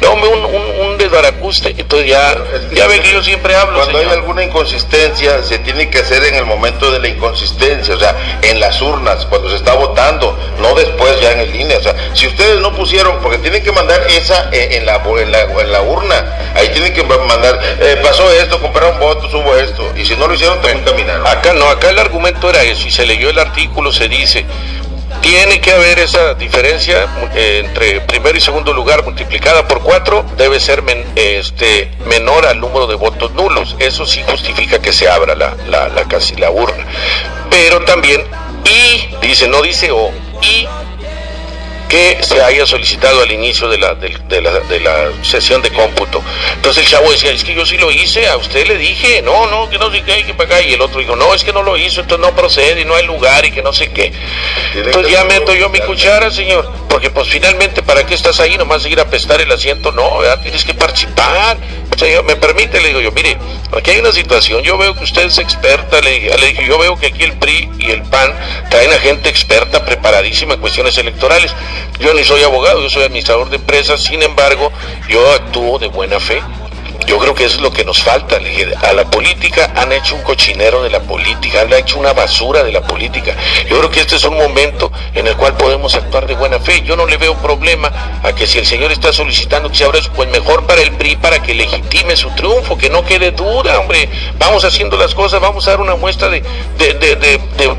no, 0.00 0.14
un, 0.14 0.44
un, 0.44 0.86
un 0.86 0.98
desbaracuste, 0.98 1.74
entonces 1.76 2.08
ya, 2.08 2.36
ya 2.72 2.86
ve 2.86 3.00
que 3.00 3.12
yo 3.12 3.22
siempre 3.22 3.54
hablo. 3.54 3.76
Cuando 3.76 3.98
señor. 3.98 4.12
hay 4.12 4.18
alguna 4.18 4.42
inconsistencia, 4.42 5.42
se 5.42 5.58
tiene 5.58 5.90
que 5.90 5.98
hacer 5.98 6.24
en 6.24 6.34
el 6.34 6.46
momento 6.46 6.90
de 6.90 6.98
la 6.98 7.08
inconsistencia, 7.08 7.94
o 7.94 7.98
sea, 7.98 8.16
en 8.42 8.58
las 8.60 8.80
urnas, 8.80 9.26
cuando 9.26 9.50
se 9.50 9.56
está 9.56 9.74
votando, 9.74 10.36
no 10.58 10.74
después 10.74 11.20
ya 11.20 11.32
en 11.32 11.40
el 11.40 11.52
línea, 11.52 11.78
o 11.78 11.82
sea, 11.82 11.94
si 12.14 12.26
ustedes 12.26 12.60
no 12.60 12.74
pusieron, 12.74 13.18
porque 13.20 13.38
tienen 13.38 13.62
que 13.62 13.72
mandar 13.72 14.06
esa 14.08 14.45
en 14.52 14.86
la, 14.86 14.96
en 14.96 15.32
la, 15.32 15.42
en 15.42 15.72
la 15.72 15.82
urna. 15.82 16.52
Ahí 16.54 16.68
tienen 16.68 16.92
que 16.92 17.02
mandar, 17.02 17.60
eh, 17.80 17.98
pasó 18.02 18.30
esto, 18.32 18.60
compraron 18.60 18.98
votos, 18.98 19.32
hubo 19.34 19.56
esto. 19.56 19.92
Y 19.96 20.04
si 20.04 20.16
no 20.16 20.26
lo 20.26 20.34
hicieron, 20.34 20.60
también 20.60 20.84
caminaron. 20.84 21.26
Acá 21.26 21.52
no, 21.52 21.68
acá 21.68 21.90
el 21.90 21.98
argumento 21.98 22.50
era 22.50 22.62
eso. 22.62 22.86
Y 22.86 22.90
se 22.90 23.06
leyó 23.06 23.30
el 23.30 23.38
artículo, 23.38 23.92
se 23.92 24.08
dice, 24.08 24.46
tiene 25.20 25.60
que 25.60 25.72
haber 25.72 25.98
esa 25.98 26.34
diferencia 26.34 27.08
eh, 27.34 27.62
entre 27.64 28.00
primero 28.02 28.36
y 28.36 28.40
segundo 28.40 28.72
lugar 28.72 29.04
multiplicada 29.04 29.66
por 29.66 29.82
cuatro, 29.82 30.24
debe 30.36 30.60
ser 30.60 30.82
men, 30.82 31.04
este, 31.16 31.90
menor 32.06 32.46
al 32.46 32.60
número 32.60 32.86
de 32.86 32.94
votos 32.94 33.32
nulos. 33.32 33.76
Eso 33.78 34.06
sí 34.06 34.22
justifica 34.28 34.80
que 34.80 34.92
se 34.92 35.08
abra 35.08 35.34
la, 35.34 35.56
la, 35.68 35.88
la, 35.88 36.04
casi 36.04 36.36
la 36.36 36.50
urna. 36.50 36.86
Pero 37.50 37.84
también, 37.84 38.24
y, 38.64 39.26
dice, 39.26 39.48
no 39.48 39.62
dice 39.62 39.90
o, 39.90 40.10
y 40.42 40.68
que 41.88 42.18
se 42.22 42.42
haya 42.42 42.66
solicitado 42.66 43.22
al 43.22 43.30
inicio 43.30 43.68
de 43.68 43.78
la, 43.78 43.94
de, 43.94 44.16
de, 44.28 44.40
la, 44.40 44.60
de 44.60 44.80
la 44.80 45.08
sesión 45.22 45.62
de 45.62 45.70
cómputo. 45.70 46.22
Entonces 46.54 46.84
el 46.84 46.90
chavo 46.90 47.10
decía, 47.10 47.30
es 47.30 47.44
que 47.44 47.54
yo 47.54 47.64
sí 47.64 47.76
lo 47.78 47.90
hice, 47.90 48.28
a 48.28 48.36
usted 48.36 48.66
le 48.66 48.76
dije, 48.76 49.22
no, 49.22 49.46
no, 49.46 49.68
que 49.70 49.78
no 49.78 49.90
sé 49.90 50.02
qué, 50.02 50.24
que 50.24 50.34
pagar. 50.34 50.64
Y 50.64 50.74
el 50.74 50.80
otro 50.80 51.00
dijo, 51.00 51.16
no, 51.16 51.34
es 51.34 51.44
que 51.44 51.52
no 51.52 51.62
lo 51.62 51.76
hizo, 51.76 52.00
entonces 52.00 52.26
no 52.26 52.34
procede 52.34 52.80
y 52.80 52.84
no 52.84 52.94
hay 52.94 53.06
lugar 53.06 53.44
y 53.44 53.52
que 53.52 53.62
no 53.62 53.72
sé 53.72 53.90
qué. 53.90 54.12
Entonces 54.74 55.12
ya 55.12 55.24
meto 55.24 55.54
yo 55.54 55.68
mi 55.68 55.80
cuchara, 55.80 56.30
señor, 56.30 56.70
porque 56.88 57.10
pues 57.10 57.28
finalmente, 57.28 57.82
¿para 57.82 58.04
qué 58.06 58.14
estás 58.14 58.40
ahí? 58.40 58.56
Nomás 58.56 58.84
ir 58.86 59.00
a 59.00 59.08
prestar 59.08 59.40
el 59.40 59.50
asiento, 59.50 59.92
no, 59.92 60.18
¿verdad? 60.18 60.40
tienes 60.42 60.64
que 60.64 60.74
participar. 60.74 61.56
Señor, 61.96 62.24
me 62.24 62.36
permite, 62.36 62.80
le 62.80 62.88
digo 62.88 63.00
yo, 63.00 63.10
mire, 63.12 63.38
aquí 63.76 63.92
hay 63.92 64.00
una 64.00 64.12
situación, 64.12 64.62
yo 64.62 64.76
veo 64.76 64.94
que 64.94 65.04
usted 65.04 65.22
es 65.22 65.38
experta, 65.38 66.00
le 66.00 66.10
dije, 66.10 66.38
le 66.38 66.46
dije, 66.48 66.66
yo 66.66 66.78
veo 66.78 66.96
que 66.96 67.06
aquí 67.06 67.22
el 67.24 67.32
PRI 67.32 67.70
y 67.78 67.90
el 67.90 68.02
PAN 68.02 68.34
traen 68.70 68.92
a 68.92 68.98
gente 68.98 69.30
experta, 69.30 69.84
preparadísima 69.84 70.54
en 70.54 70.60
cuestiones 70.60 70.98
electorales. 70.98 71.54
Yo 71.98 72.12
ni 72.12 72.22
soy 72.22 72.42
abogado, 72.42 72.82
yo 72.82 72.90
soy 72.90 73.04
administrador 73.04 73.48
de 73.48 73.56
empresas, 73.56 74.02
sin 74.02 74.22
embargo, 74.22 74.70
yo 75.08 75.32
actúo 75.32 75.78
de 75.78 75.88
buena 75.88 76.20
fe. 76.20 76.42
Yo 77.06 77.18
creo 77.18 77.34
que 77.34 77.44
eso 77.44 77.56
es 77.56 77.62
lo 77.62 77.72
que 77.72 77.84
nos 77.84 78.02
falta. 78.02 78.38
A 78.82 78.92
la 78.92 79.04
política 79.08 79.72
han 79.76 79.92
hecho 79.92 80.16
un 80.16 80.22
cochinero 80.22 80.82
de 80.82 80.90
la 80.90 81.00
política, 81.00 81.60
han 81.60 81.72
hecho 81.72 81.98
una 81.98 82.12
basura 82.12 82.64
de 82.64 82.72
la 82.72 82.82
política. 82.82 83.36
Yo 83.68 83.78
creo 83.78 83.90
que 83.90 84.00
este 84.00 84.16
es 84.16 84.24
un 84.24 84.36
momento 84.36 84.90
en 85.14 85.26
el 85.28 85.36
cual 85.36 85.56
podemos 85.56 85.94
actuar 85.94 86.26
de 86.26 86.34
buena 86.34 86.58
fe. 86.58 86.82
Yo 86.82 86.96
no 86.96 87.06
le 87.06 87.16
veo 87.16 87.34
problema 87.36 88.20
a 88.22 88.32
que 88.32 88.46
si 88.46 88.58
el 88.58 88.66
señor 88.66 88.90
está 88.90 89.12
solicitando 89.12 89.70
que 89.70 89.76
se 89.76 89.84
abra 89.84 90.00
eso, 90.00 90.10
pues 90.14 90.28
mejor 90.30 90.66
para 90.66 90.82
el 90.82 90.92
PRI, 90.92 91.16
para 91.16 91.40
que 91.40 91.54
legitime 91.54 92.16
su 92.16 92.30
triunfo, 92.30 92.76
que 92.76 92.90
no 92.90 93.04
quede 93.04 93.30
duda, 93.30 93.78
hombre. 93.78 94.08
Vamos 94.38 94.64
haciendo 94.64 94.96
las 94.96 95.14
cosas, 95.14 95.40
vamos 95.40 95.66
a 95.68 95.70
dar 95.70 95.80
una 95.80 95.94
muestra 95.94 96.28
de, 96.28 96.42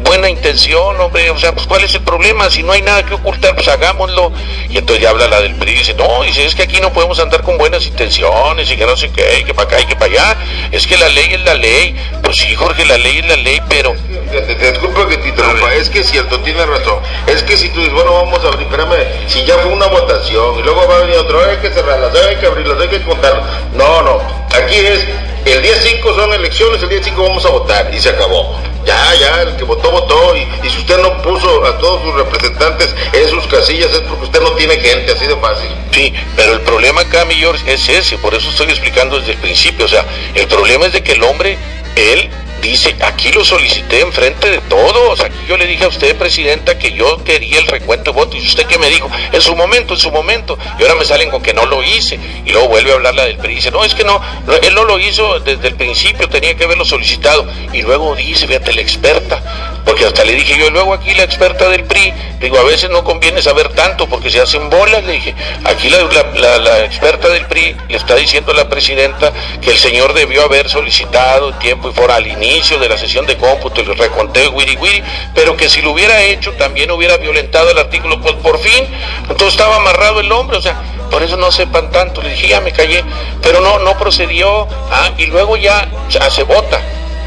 buena 0.03 0.29
intención, 0.29 0.99
hombre. 1.01 1.29
O 1.31 1.37
sea, 1.37 1.53
pues 1.53 1.67
cuál 1.67 1.83
es 1.83 1.93
el 1.95 2.01
problema, 2.01 2.49
si 2.49 2.63
no 2.63 2.71
hay 2.71 2.81
nada 2.81 3.05
que 3.05 3.15
ocultar, 3.15 3.55
pues 3.55 3.67
hagámoslo. 3.67 4.31
Y 4.69 4.77
entonces 4.77 5.03
ya 5.03 5.09
habla 5.09 5.27
la 5.27 5.41
del 5.41 5.55
PRI 5.55 5.71
y 5.71 5.77
dice, 5.79 5.93
no, 5.95 6.23
dice, 6.23 6.45
es 6.45 6.55
que 6.55 6.63
aquí 6.63 6.79
no 6.79 6.93
podemos 6.93 7.19
andar 7.19 7.43
con 7.43 7.57
buenas 7.57 7.85
intenciones 7.85 8.71
y 8.71 8.77
que 8.77 8.85
no 8.85 8.95
sé 8.95 9.09
qué, 9.17 9.39
y 9.39 9.43
que 9.43 9.53
para 9.53 9.67
acá 9.67 9.81
y 9.81 9.85
que 9.85 9.95
para 9.95 10.11
allá. 10.11 10.37
Es 10.71 10.87
que 10.87 10.97
la 10.97 11.09
ley 11.09 11.33
es 11.33 11.41
la 11.41 11.55
ley. 11.55 11.95
Pues 12.23 12.37
sí, 12.37 12.55
Jorge, 12.55 12.85
la 12.85 12.97
ley 12.97 13.19
es 13.19 13.27
la 13.27 13.35
ley, 13.35 13.61
pero... 13.69 13.95
Te, 14.31 14.71
disculpa 14.71 15.07
que 15.07 15.17
te 15.17 15.29
interrumpa, 15.29 15.73
es 15.73 15.89
que 15.89 15.99
es 15.99 16.09
cierto, 16.09 16.39
tiene 16.41 16.65
razón. 16.65 16.99
Es 17.25 17.43
que 17.43 17.55
si 17.57 17.69
tú 17.69 17.79
dices, 17.79 17.93
bueno, 17.93 18.13
vamos 18.13 18.43
a 18.43 18.49
abrir, 18.49 18.63
espérame, 18.63 18.97
si 19.27 19.45
ya 19.45 19.55
fue 19.55 19.71
una 19.71 19.87
votación 19.87 20.59
y 20.59 20.63
luego 20.63 20.85
va 20.87 20.97
a 20.97 20.99
venir 20.99 21.15
otro, 21.15 21.41
hay 21.43 21.57
que 21.57 21.69
cerrarlas, 21.69 22.13
hay 22.15 22.35
que 22.35 22.45
abrirlas, 22.45 22.81
hay 22.81 22.89
que 22.89 23.01
contarlas. 23.03 23.45
No, 23.73 24.01
no, 24.01 24.21
aquí 24.53 24.75
es, 24.75 25.05
el 25.51 25.61
día 25.61 25.75
5 25.81 26.15
son 26.15 26.33
elecciones, 26.33 26.81
el 26.83 26.89
día 26.89 26.99
5 27.03 27.21
vamos 27.21 27.45
a 27.45 27.49
votar 27.49 27.93
y 27.93 27.99
se 27.99 28.09
acabó. 28.09 28.59
Ya, 28.85 29.13
ya, 29.15 29.41
el 29.41 29.55
que 29.57 29.63
votó, 29.63 29.91
votó. 29.91 30.35
Y, 30.35 30.69
si 30.69 30.77
usted 30.77 30.97
no 30.99 31.21
puso 31.21 31.65
a 31.65 31.77
todos 31.77 32.01
sus 32.03 32.15
representantes 32.15 32.95
en 33.11 33.29
sus 33.29 33.45
casillas 33.47 33.91
es 33.91 33.99
porque 34.01 34.25
usted 34.25 34.41
no 34.41 34.51
tiene 34.53 34.77
gente, 34.77 35.11
así 35.11 35.27
de 35.27 35.35
fácil. 35.35 35.69
Sí, 35.91 36.13
pero 36.35 36.53
el 36.53 36.61
problema 36.61 37.01
acá, 37.01 37.25
mi 37.25 37.35
George, 37.35 37.71
es 37.71 37.89
ese. 37.89 38.17
Por 38.17 38.33
eso 38.33 38.49
estoy 38.49 38.67
explicando 38.67 39.19
desde 39.19 39.33
el 39.33 39.37
principio. 39.39 39.85
O 39.85 39.89
sea, 39.89 40.05
el 40.35 40.47
problema 40.47 40.85
es 40.85 40.93
de 40.93 41.03
que 41.03 41.13
el 41.13 41.23
hombre, 41.23 41.57
él 41.95 42.29
dice, 42.61 42.95
aquí 43.01 43.31
lo 43.31 43.43
solicité 43.43 44.01
enfrente 44.01 44.49
de 44.49 44.59
todos, 44.61 45.21
aquí 45.21 45.37
yo 45.47 45.57
le 45.57 45.65
dije 45.65 45.85
a 45.85 45.87
usted, 45.87 46.15
presidenta, 46.15 46.77
que 46.77 46.91
yo 46.91 47.23
quería 47.23 47.59
el 47.59 47.67
recuento 47.67 48.11
de 48.11 48.17
votos, 48.17 48.35
y 48.35 48.45
usted 48.45 48.65
que 48.65 48.77
me 48.77 48.89
dijo, 48.89 49.09
en 49.31 49.41
su 49.41 49.55
momento, 49.55 49.93
en 49.93 49.99
su 49.99 50.11
momento, 50.11 50.57
y 50.79 50.83
ahora 50.83 50.95
me 50.95 51.05
salen 51.05 51.29
con 51.29 51.41
que 51.41 51.53
no 51.53 51.65
lo 51.65 51.83
hice, 51.83 52.19
y 52.45 52.51
luego 52.51 52.69
vuelve 52.69 52.91
a 52.91 52.95
hablar 52.95 53.15
la 53.15 53.25
del 53.25 53.37
PRI, 53.37 53.55
dice, 53.55 53.71
no, 53.71 53.83
es 53.83 53.93
que 53.93 54.03
no, 54.03 54.21
él 54.61 54.73
no 54.73 54.83
lo 54.83 54.99
hizo 54.99 55.39
desde 55.39 55.67
el 55.67 55.75
principio, 55.75 56.29
tenía 56.29 56.55
que 56.55 56.63
haberlo 56.63 56.85
solicitado, 56.85 57.47
y 57.73 57.81
luego 57.81 58.15
dice, 58.15 58.47
fíjate, 58.47 58.73
la 58.73 58.81
experta, 58.81 59.41
porque 59.85 60.05
hasta 60.05 60.25
le 60.25 60.33
dije 60.33 60.57
yo, 60.57 60.69
luego 60.69 60.93
aquí 60.93 61.13
la 61.15 61.23
experta 61.23 61.69
del 61.69 61.85
PRI, 61.85 62.13
digo, 62.41 62.59
a 62.59 62.63
veces 62.63 62.89
no 62.89 63.03
conviene 63.03 63.41
saber 63.41 63.69
tanto 63.69 64.07
porque 64.07 64.29
se 64.29 64.41
hacen 64.41 64.69
bolas, 64.69 65.03
le 65.05 65.13
dije, 65.13 65.33
aquí 65.63 65.89
la, 65.89 66.83
experta 66.83 67.29
del 67.29 67.45
PRI 67.45 67.75
le 67.87 67.97
está 67.97 68.15
diciendo 68.15 68.51
a 68.51 68.55
la 68.55 68.69
presidenta 68.69 69.31
que 69.61 69.71
el 69.71 69.77
señor 69.77 70.13
debió 70.13 70.43
haber 70.43 70.69
solicitado 70.69 71.53
tiempo 71.53 71.93
y 71.95 72.11
al 72.11 72.27
inicio 72.47 72.79
de 72.79 72.89
la 72.89 72.97
sesión 72.97 73.25
de 73.25 73.37
cómputo 73.37 73.81
el 73.81 73.97
reconteo 73.97 74.51
wiri 74.51 74.75
wiri, 74.77 75.03
pero 75.33 75.55
que 75.55 75.69
si 75.69 75.81
lo 75.81 75.91
hubiera 75.91 76.21
hecho 76.23 76.53
también 76.53 76.91
hubiera 76.91 77.17
violentado 77.17 77.69
el 77.69 77.77
artículo, 77.77 78.21
pues 78.21 78.35
por 78.35 78.59
fin, 78.59 78.85
entonces 79.21 79.49
estaba 79.49 79.77
amarrado 79.77 80.19
el 80.19 80.31
hombre, 80.31 80.57
o 80.57 80.61
sea, 80.61 80.81
por 81.11 81.23
eso 81.23 81.37
no 81.37 81.51
sepan 81.51 81.91
tanto, 81.91 82.21
le 82.21 82.29
dije, 82.29 82.47
ya 82.47 82.61
me 82.61 82.71
callé, 82.71 83.03
pero 83.41 83.61
no, 83.61 83.79
no 83.79 83.97
procedió, 83.97 84.67
ah, 84.91 85.11
y 85.17 85.27
luego 85.27 85.57
ya 85.57 85.89
se 86.29 86.43
vota 86.43 86.81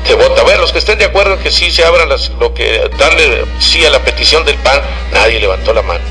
se 0.04 0.14
vota. 0.14 0.42
Bueno, 0.42 0.60
los 0.60 0.72
que 0.72 0.78
estén 0.78 0.98
de 0.98 1.04
acuerdo 1.04 1.34
en 1.34 1.40
que 1.40 1.50
sí 1.50 1.70
se 1.70 1.84
abran 1.84 2.08
las, 2.08 2.30
lo 2.40 2.52
que 2.54 2.90
darle 2.98 3.44
sí 3.58 3.84
a 3.84 3.90
la 3.90 4.02
petición 4.02 4.44
del 4.44 4.56
PAN, 4.56 4.80
nadie 5.12 5.40
levantó 5.40 5.72
la 5.72 5.82
mano. 5.82 6.04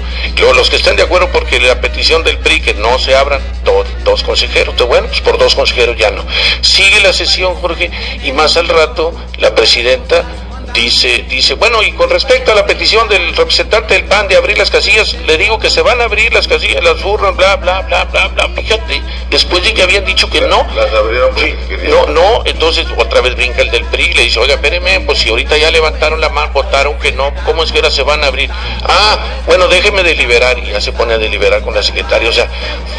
Los 0.56 0.70
que 0.70 0.78
estén 0.78 0.96
de 0.96 1.04
acuerdo 1.04 1.30
porque 1.32 1.60
la 1.60 1.80
petición 1.82 2.24
del 2.24 2.38
PRI 2.38 2.62
que 2.62 2.74
no 2.74 3.00
se 3.00 3.16
abran 3.16 3.42
dos 4.04 4.24
consejeros, 4.24 4.76
bueno, 4.88 5.08
pues 5.08 5.22
por 5.22 5.38
dos 5.38 5.56
consejeros 5.56 5.96
ya 5.98 6.12
no. 6.12 6.26
Sigue 6.62 7.00
la 7.00 7.14
sesión, 7.14 7.56
Jorge, 7.56 7.92
y 8.24 8.32
más 8.32 8.58
al 8.58 8.68
rato 8.68 9.14
la 9.38 9.56
presidenta 9.56 10.26
Dice, 10.74 11.26
dice, 11.30 11.56
bueno, 11.56 11.82
y 11.84 11.92
con 11.94 12.10
respecto 12.10 12.52
a 12.52 12.56
la 12.56 12.66
petición 12.66 13.08
del 13.10 13.36
representante 13.36 13.96
del 13.96 14.06
PAN 14.06 14.28
de 14.28 14.38
abrir 14.38 14.58
las 14.58 14.70
casillas, 14.70 15.14
le 15.26 15.38
digo 15.38 15.60
que 15.60 15.70
se 15.70 15.82
van 15.82 16.00
a 16.00 16.06
abrir 16.06 16.34
las 16.34 16.48
casillas, 16.48 16.84
las 16.84 17.02
burras, 17.02 17.36
bla, 17.36 17.56
bla, 17.58 17.82
bla, 17.82 18.06
bla, 18.06 18.28
bla. 18.28 18.50
Fíjate, 18.50 19.02
después 19.30 19.64
de 19.64 19.74
que 19.74 19.82
habían 19.82 20.06
dicho 20.06 20.30
que 20.30 20.42
no. 20.42 20.66
Las 20.76 20.94
abrieron 20.94 21.36
No, 21.90 22.06
no, 22.08 22.44
entonces 22.46 22.86
otra 22.98 23.22
vez 23.22 23.36
brinca 23.36 23.62
el 23.62 23.72
del 23.72 23.86
PRI, 23.86 24.14
le 24.14 24.24
dice, 24.24 24.40
oiga, 24.40 24.56
espéreme, 24.56 25.00
pues 25.02 25.20
si 25.20 25.30
ahorita 25.30 25.58
ya 25.58 25.72
levantaron 25.72 26.22
la 26.22 26.30
mano, 26.30 26.52
votaron 26.54 26.98
que 27.00 27.12
no, 27.12 27.34
¿cómo 27.46 27.64
es 27.64 27.72
que 27.72 27.80
ahora 27.80 27.92
se 27.92 28.04
van 28.04 28.24
a 28.24 28.28
abrir? 28.28 28.50
Ah, 28.84 29.18
bueno, 29.46 29.68
déjeme 29.68 30.04
deliberar, 30.04 30.58
y 30.60 30.72
ya 30.72 30.82
se 30.82 30.92
pone 30.92 31.14
a 31.14 31.18
deliberar 31.18 31.62
con 31.62 31.74
la 31.74 31.84
secretaria. 31.84 32.30
O 32.30 32.34
sea, 32.34 32.50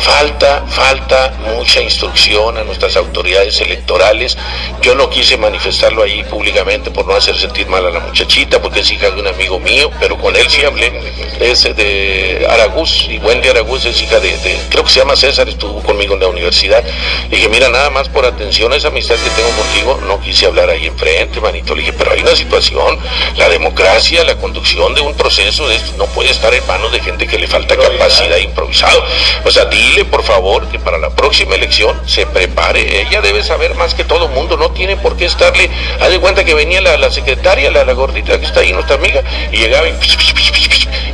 falta, 0.00 0.64
falta 0.68 1.34
mucha 1.54 1.80
instrucción 1.80 2.58
a 2.58 2.64
nuestras 2.64 2.96
autoridades 2.96 3.60
electorales. 3.60 4.36
Yo 4.82 4.94
no 4.94 5.08
quise 5.10 5.36
manifestarlo 5.36 6.02
ahí 6.02 6.24
públicamente 6.24 6.90
por 6.90 7.06
no 7.06 7.14
hacer 7.14 7.36
mal 7.68 7.86
a 7.86 7.90
la 7.90 8.00
muchachita 8.00 8.60
porque 8.60 8.80
es 8.80 8.90
hija 8.90 9.10
de 9.10 9.20
un 9.20 9.26
amigo 9.26 9.58
mío, 9.58 9.90
pero 10.00 10.18
con 10.18 10.36
él 10.36 10.48
sí 10.48 10.64
hablé, 10.64 10.92
es 11.40 11.64
de 11.76 12.46
Aragús, 12.48 13.06
y 13.08 13.18
Wendy 13.18 13.48
Aragús 13.48 13.84
es 13.84 14.00
hija 14.02 14.20
de, 14.20 14.58
creo 14.68 14.84
que 14.84 14.90
se 14.90 15.00
llama 15.00 15.16
César, 15.16 15.48
estuvo 15.48 15.82
conmigo 15.82 16.14
en 16.14 16.20
la 16.20 16.28
universidad. 16.28 16.84
Le 17.30 17.36
dije, 17.36 17.48
mira, 17.48 17.68
nada 17.68 17.90
más 17.90 18.08
por 18.08 18.24
atención 18.24 18.72
a 18.72 18.76
esa 18.76 18.88
amistad 18.88 19.16
que 19.16 19.30
tengo 19.30 19.50
contigo, 19.50 20.00
no 20.06 20.20
quise 20.20 20.46
hablar 20.46 20.70
ahí 20.70 20.86
enfrente, 20.86 21.40
manito. 21.40 21.74
Le 21.74 21.82
dije, 21.82 21.92
pero 21.92 22.12
hay 22.12 22.20
una 22.20 22.36
situación, 22.36 22.98
la 23.36 23.48
democracia, 23.48 24.24
la 24.24 24.36
conducción 24.36 24.94
de 24.94 25.00
un 25.00 25.14
proceso 25.14 25.68
de 25.68 25.76
esto 25.76 25.92
no 25.96 26.06
puede 26.06 26.30
estar 26.30 26.52
en 26.54 26.66
manos 26.66 26.92
de 26.92 27.00
gente 27.00 27.26
que 27.26 27.38
le 27.38 27.46
falta 27.46 27.76
capacidad 27.76 28.36
improvisado. 28.38 29.02
O 29.44 29.50
sea, 29.50 29.66
dile 29.66 30.04
por 30.04 30.22
favor 30.22 30.66
que 30.68 30.78
para 30.78 30.98
la 30.98 31.10
próxima 31.10 31.54
elección 31.54 32.00
se 32.06 32.26
prepare. 32.26 33.02
Ella 33.02 33.20
debe 33.20 33.42
saber 33.42 33.74
más 33.74 33.94
que 33.94 34.04
todo 34.04 34.28
mundo, 34.28 34.56
no 34.56 34.70
tiene 34.70 34.96
por 34.96 35.16
qué 35.16 35.26
estarle. 35.26 35.70
Haz 36.00 36.10
de 36.10 36.20
cuenta 36.20 36.44
que 36.44 36.54
venía 36.54 36.80
la 36.80 37.10
secretaria 37.10 37.49
la, 37.56 37.92
gordita 37.92 38.38
que 38.38 38.46
está 38.46 38.60
ahí, 38.60 38.72
nuestra 38.72 38.96
amiga, 38.96 39.22
y 39.50 39.56
llegaba 39.58 39.88
y, 39.88 39.92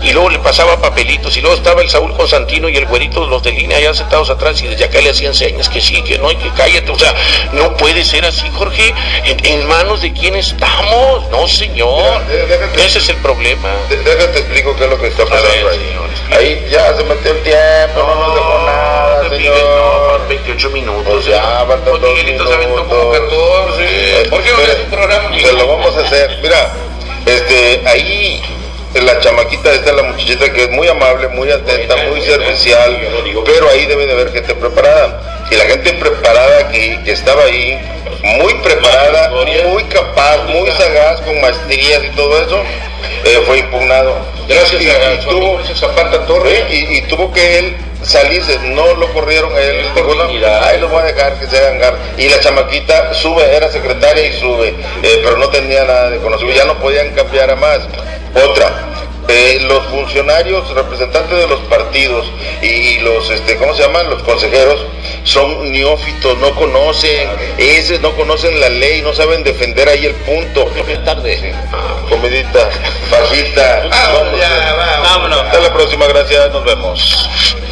y 0.03 0.13
luego 0.13 0.31
le 0.31 0.39
pasaba 0.39 0.81
papelitos, 0.81 1.37
y 1.37 1.41
luego 1.41 1.57
estaba 1.57 1.83
el 1.83 1.89
Saúl 1.89 2.15
Constantino 2.15 2.69
y 2.69 2.77
el 2.77 2.87
güerito, 2.87 3.27
los 3.27 3.43
de 3.43 3.53
línea 3.53 3.79
allá 3.79 3.95
sentados 3.95 4.29
atrás, 4.31 4.61
y 4.63 4.67
desde 4.67 4.85
acá 4.85 5.01
le 5.01 5.11
hacían 5.11 5.35
señas 5.35 5.69
que 5.69 5.81
sí, 5.81 6.03
que 6.03 6.19
no, 6.19 6.31
y 6.31 6.37
que 6.37 6.51
cállate, 6.51 6.91
o 6.91 6.99
sea, 6.99 7.15
no 7.53 7.77
puede 7.77 8.05
ser 8.05 8.25
así, 8.25 8.49
Jorge, 8.55 8.95
en, 9.25 9.67
manos 9.67 10.03
de 10.03 10.13
quién 10.13 10.37
estamos, 10.37 11.29
no 11.31 11.49
señor, 11.49 12.23
ese 12.77 12.99
es 12.99 13.09
el 13.09 13.17
problema. 13.17 13.71
Déjate 13.89 14.39
explico 14.39 14.77
qué 14.77 14.85
es 14.85 14.91
lo 14.91 15.01
que 15.01 15.09
está 15.09 15.25
pasando 15.25 15.71
ahí. 15.71 15.97
Ahí 16.31 16.67
ya 16.71 16.95
se 16.97 17.05
metió 17.05 17.31
el 17.31 17.43
tiempo, 17.43 17.97
no, 17.97 18.15
nos 18.15 18.35
dejó 18.35 18.63
nada, 18.67 19.29
señor. 19.29 20.29
28 20.29 20.71
minutos. 20.71 21.13
Pues 21.13 21.27
ya, 21.27 21.65
faltan 21.67 22.01
dos 22.01 22.25
minutos. 22.25 22.57
como 22.89 23.13
14. 23.13 24.29
¿Por 24.31 24.43
qué 24.43 24.51
ahí 27.97 28.41
la 29.03 29.21
chamaquita 29.21 29.73
esta, 29.73 29.93
la 29.93 30.05
muchachita 30.05 30.51
que 30.53 30.65
es 30.65 30.71
muy 30.71 30.89
amable, 30.89 31.29
muy 31.29 31.51
atenta, 31.51 31.97
muy 32.09 32.21
servicial, 32.23 32.99
pero 33.45 33.69
ahí 33.69 33.85
debe 33.87 34.07
de 34.07 34.13
haber 34.13 34.33
gente 34.33 34.55
preparada. 34.55 35.47
Y 35.51 35.57
la 35.57 35.65
gente 35.65 35.93
preparada 35.95 36.69
que, 36.71 37.01
estaba 37.07 37.45
ahí, 37.45 37.79
muy 38.23 38.55
preparada, 38.55 39.31
muy 39.31 39.85
capaz, 39.85 40.39
muy 40.49 40.71
sagaz, 40.73 41.21
con 41.23 41.41
maestrías 41.41 42.03
y 42.05 42.17
todo 42.17 42.43
eso, 42.43 42.63
eh, 43.25 43.43
fue 43.47 43.59
impugnado. 43.59 44.17
Gracias 44.49 44.81
y, 44.81 44.89
a 44.91 45.21
tuvo, 45.21 45.61
Zapata 45.75 46.25
Torre. 46.27 46.67
y, 46.71 47.03
tuvo 47.03 47.33
que 47.33 47.59
él 47.59 47.77
salirse, 48.03 48.59
no 48.61 48.95
lo 48.95 49.13
corrieron, 49.13 49.51
él 49.57 49.83
dijo, 49.95 50.15
no, 50.15 50.25
ahí 50.63 50.81
lo 50.81 50.89
voy 50.89 51.01
a 51.01 51.05
dejar 51.07 51.39
que 51.39 51.47
se 51.47 51.59
hagan 51.59 51.95
Y 52.17 52.29
la 52.29 52.39
chamaquita 52.41 53.13
sube, 53.15 53.57
era 53.57 53.71
secretaria 53.71 54.27
y 54.27 54.33
sube, 54.39 54.69
eh, 55.03 55.21
pero 55.25 55.37
no 55.37 55.49
tenía 55.49 55.85
nada 55.85 56.11
de 56.11 56.19
conocimiento, 56.19 56.63
ya 56.63 56.67
no 56.67 56.79
podían 56.79 57.11
cambiar 57.11 57.51
a 57.51 57.57
más. 57.57 57.81
Otra, 58.35 58.71
eh, 59.29 59.59
los 59.63 59.85
funcionarios, 59.87 60.69
representantes 60.71 61.37
de 61.37 61.47
los 61.49 61.61
partidos 61.63 62.27
y 62.63 62.99
los, 63.01 63.29
este, 63.31 63.57
¿cómo 63.57 63.75
se 63.75 63.83
llaman? 63.83 64.09
Los 64.09 64.23
consejeros 64.23 64.87
son 65.25 65.73
neófitos, 65.73 66.39
no 66.39 66.55
conocen, 66.55 67.29
ese 67.59 67.99
no 67.99 68.15
conocen 68.15 68.61
la 68.61 68.69
ley, 68.69 69.03
no 69.03 69.13
saben 69.13 69.43
defender 69.43 69.89
ahí 69.89 70.07
el 70.07 70.15
punto. 70.15 70.71
tarde. 71.05 71.55
Comidita, 72.09 72.71
fajita. 73.11 73.89
Vámonos. 75.03 75.41
Hasta 75.41 75.61
la 75.61 75.73
próxima, 75.73 76.07
gracias, 76.07 76.53
nos 76.53 76.65
vemos. 76.65 77.66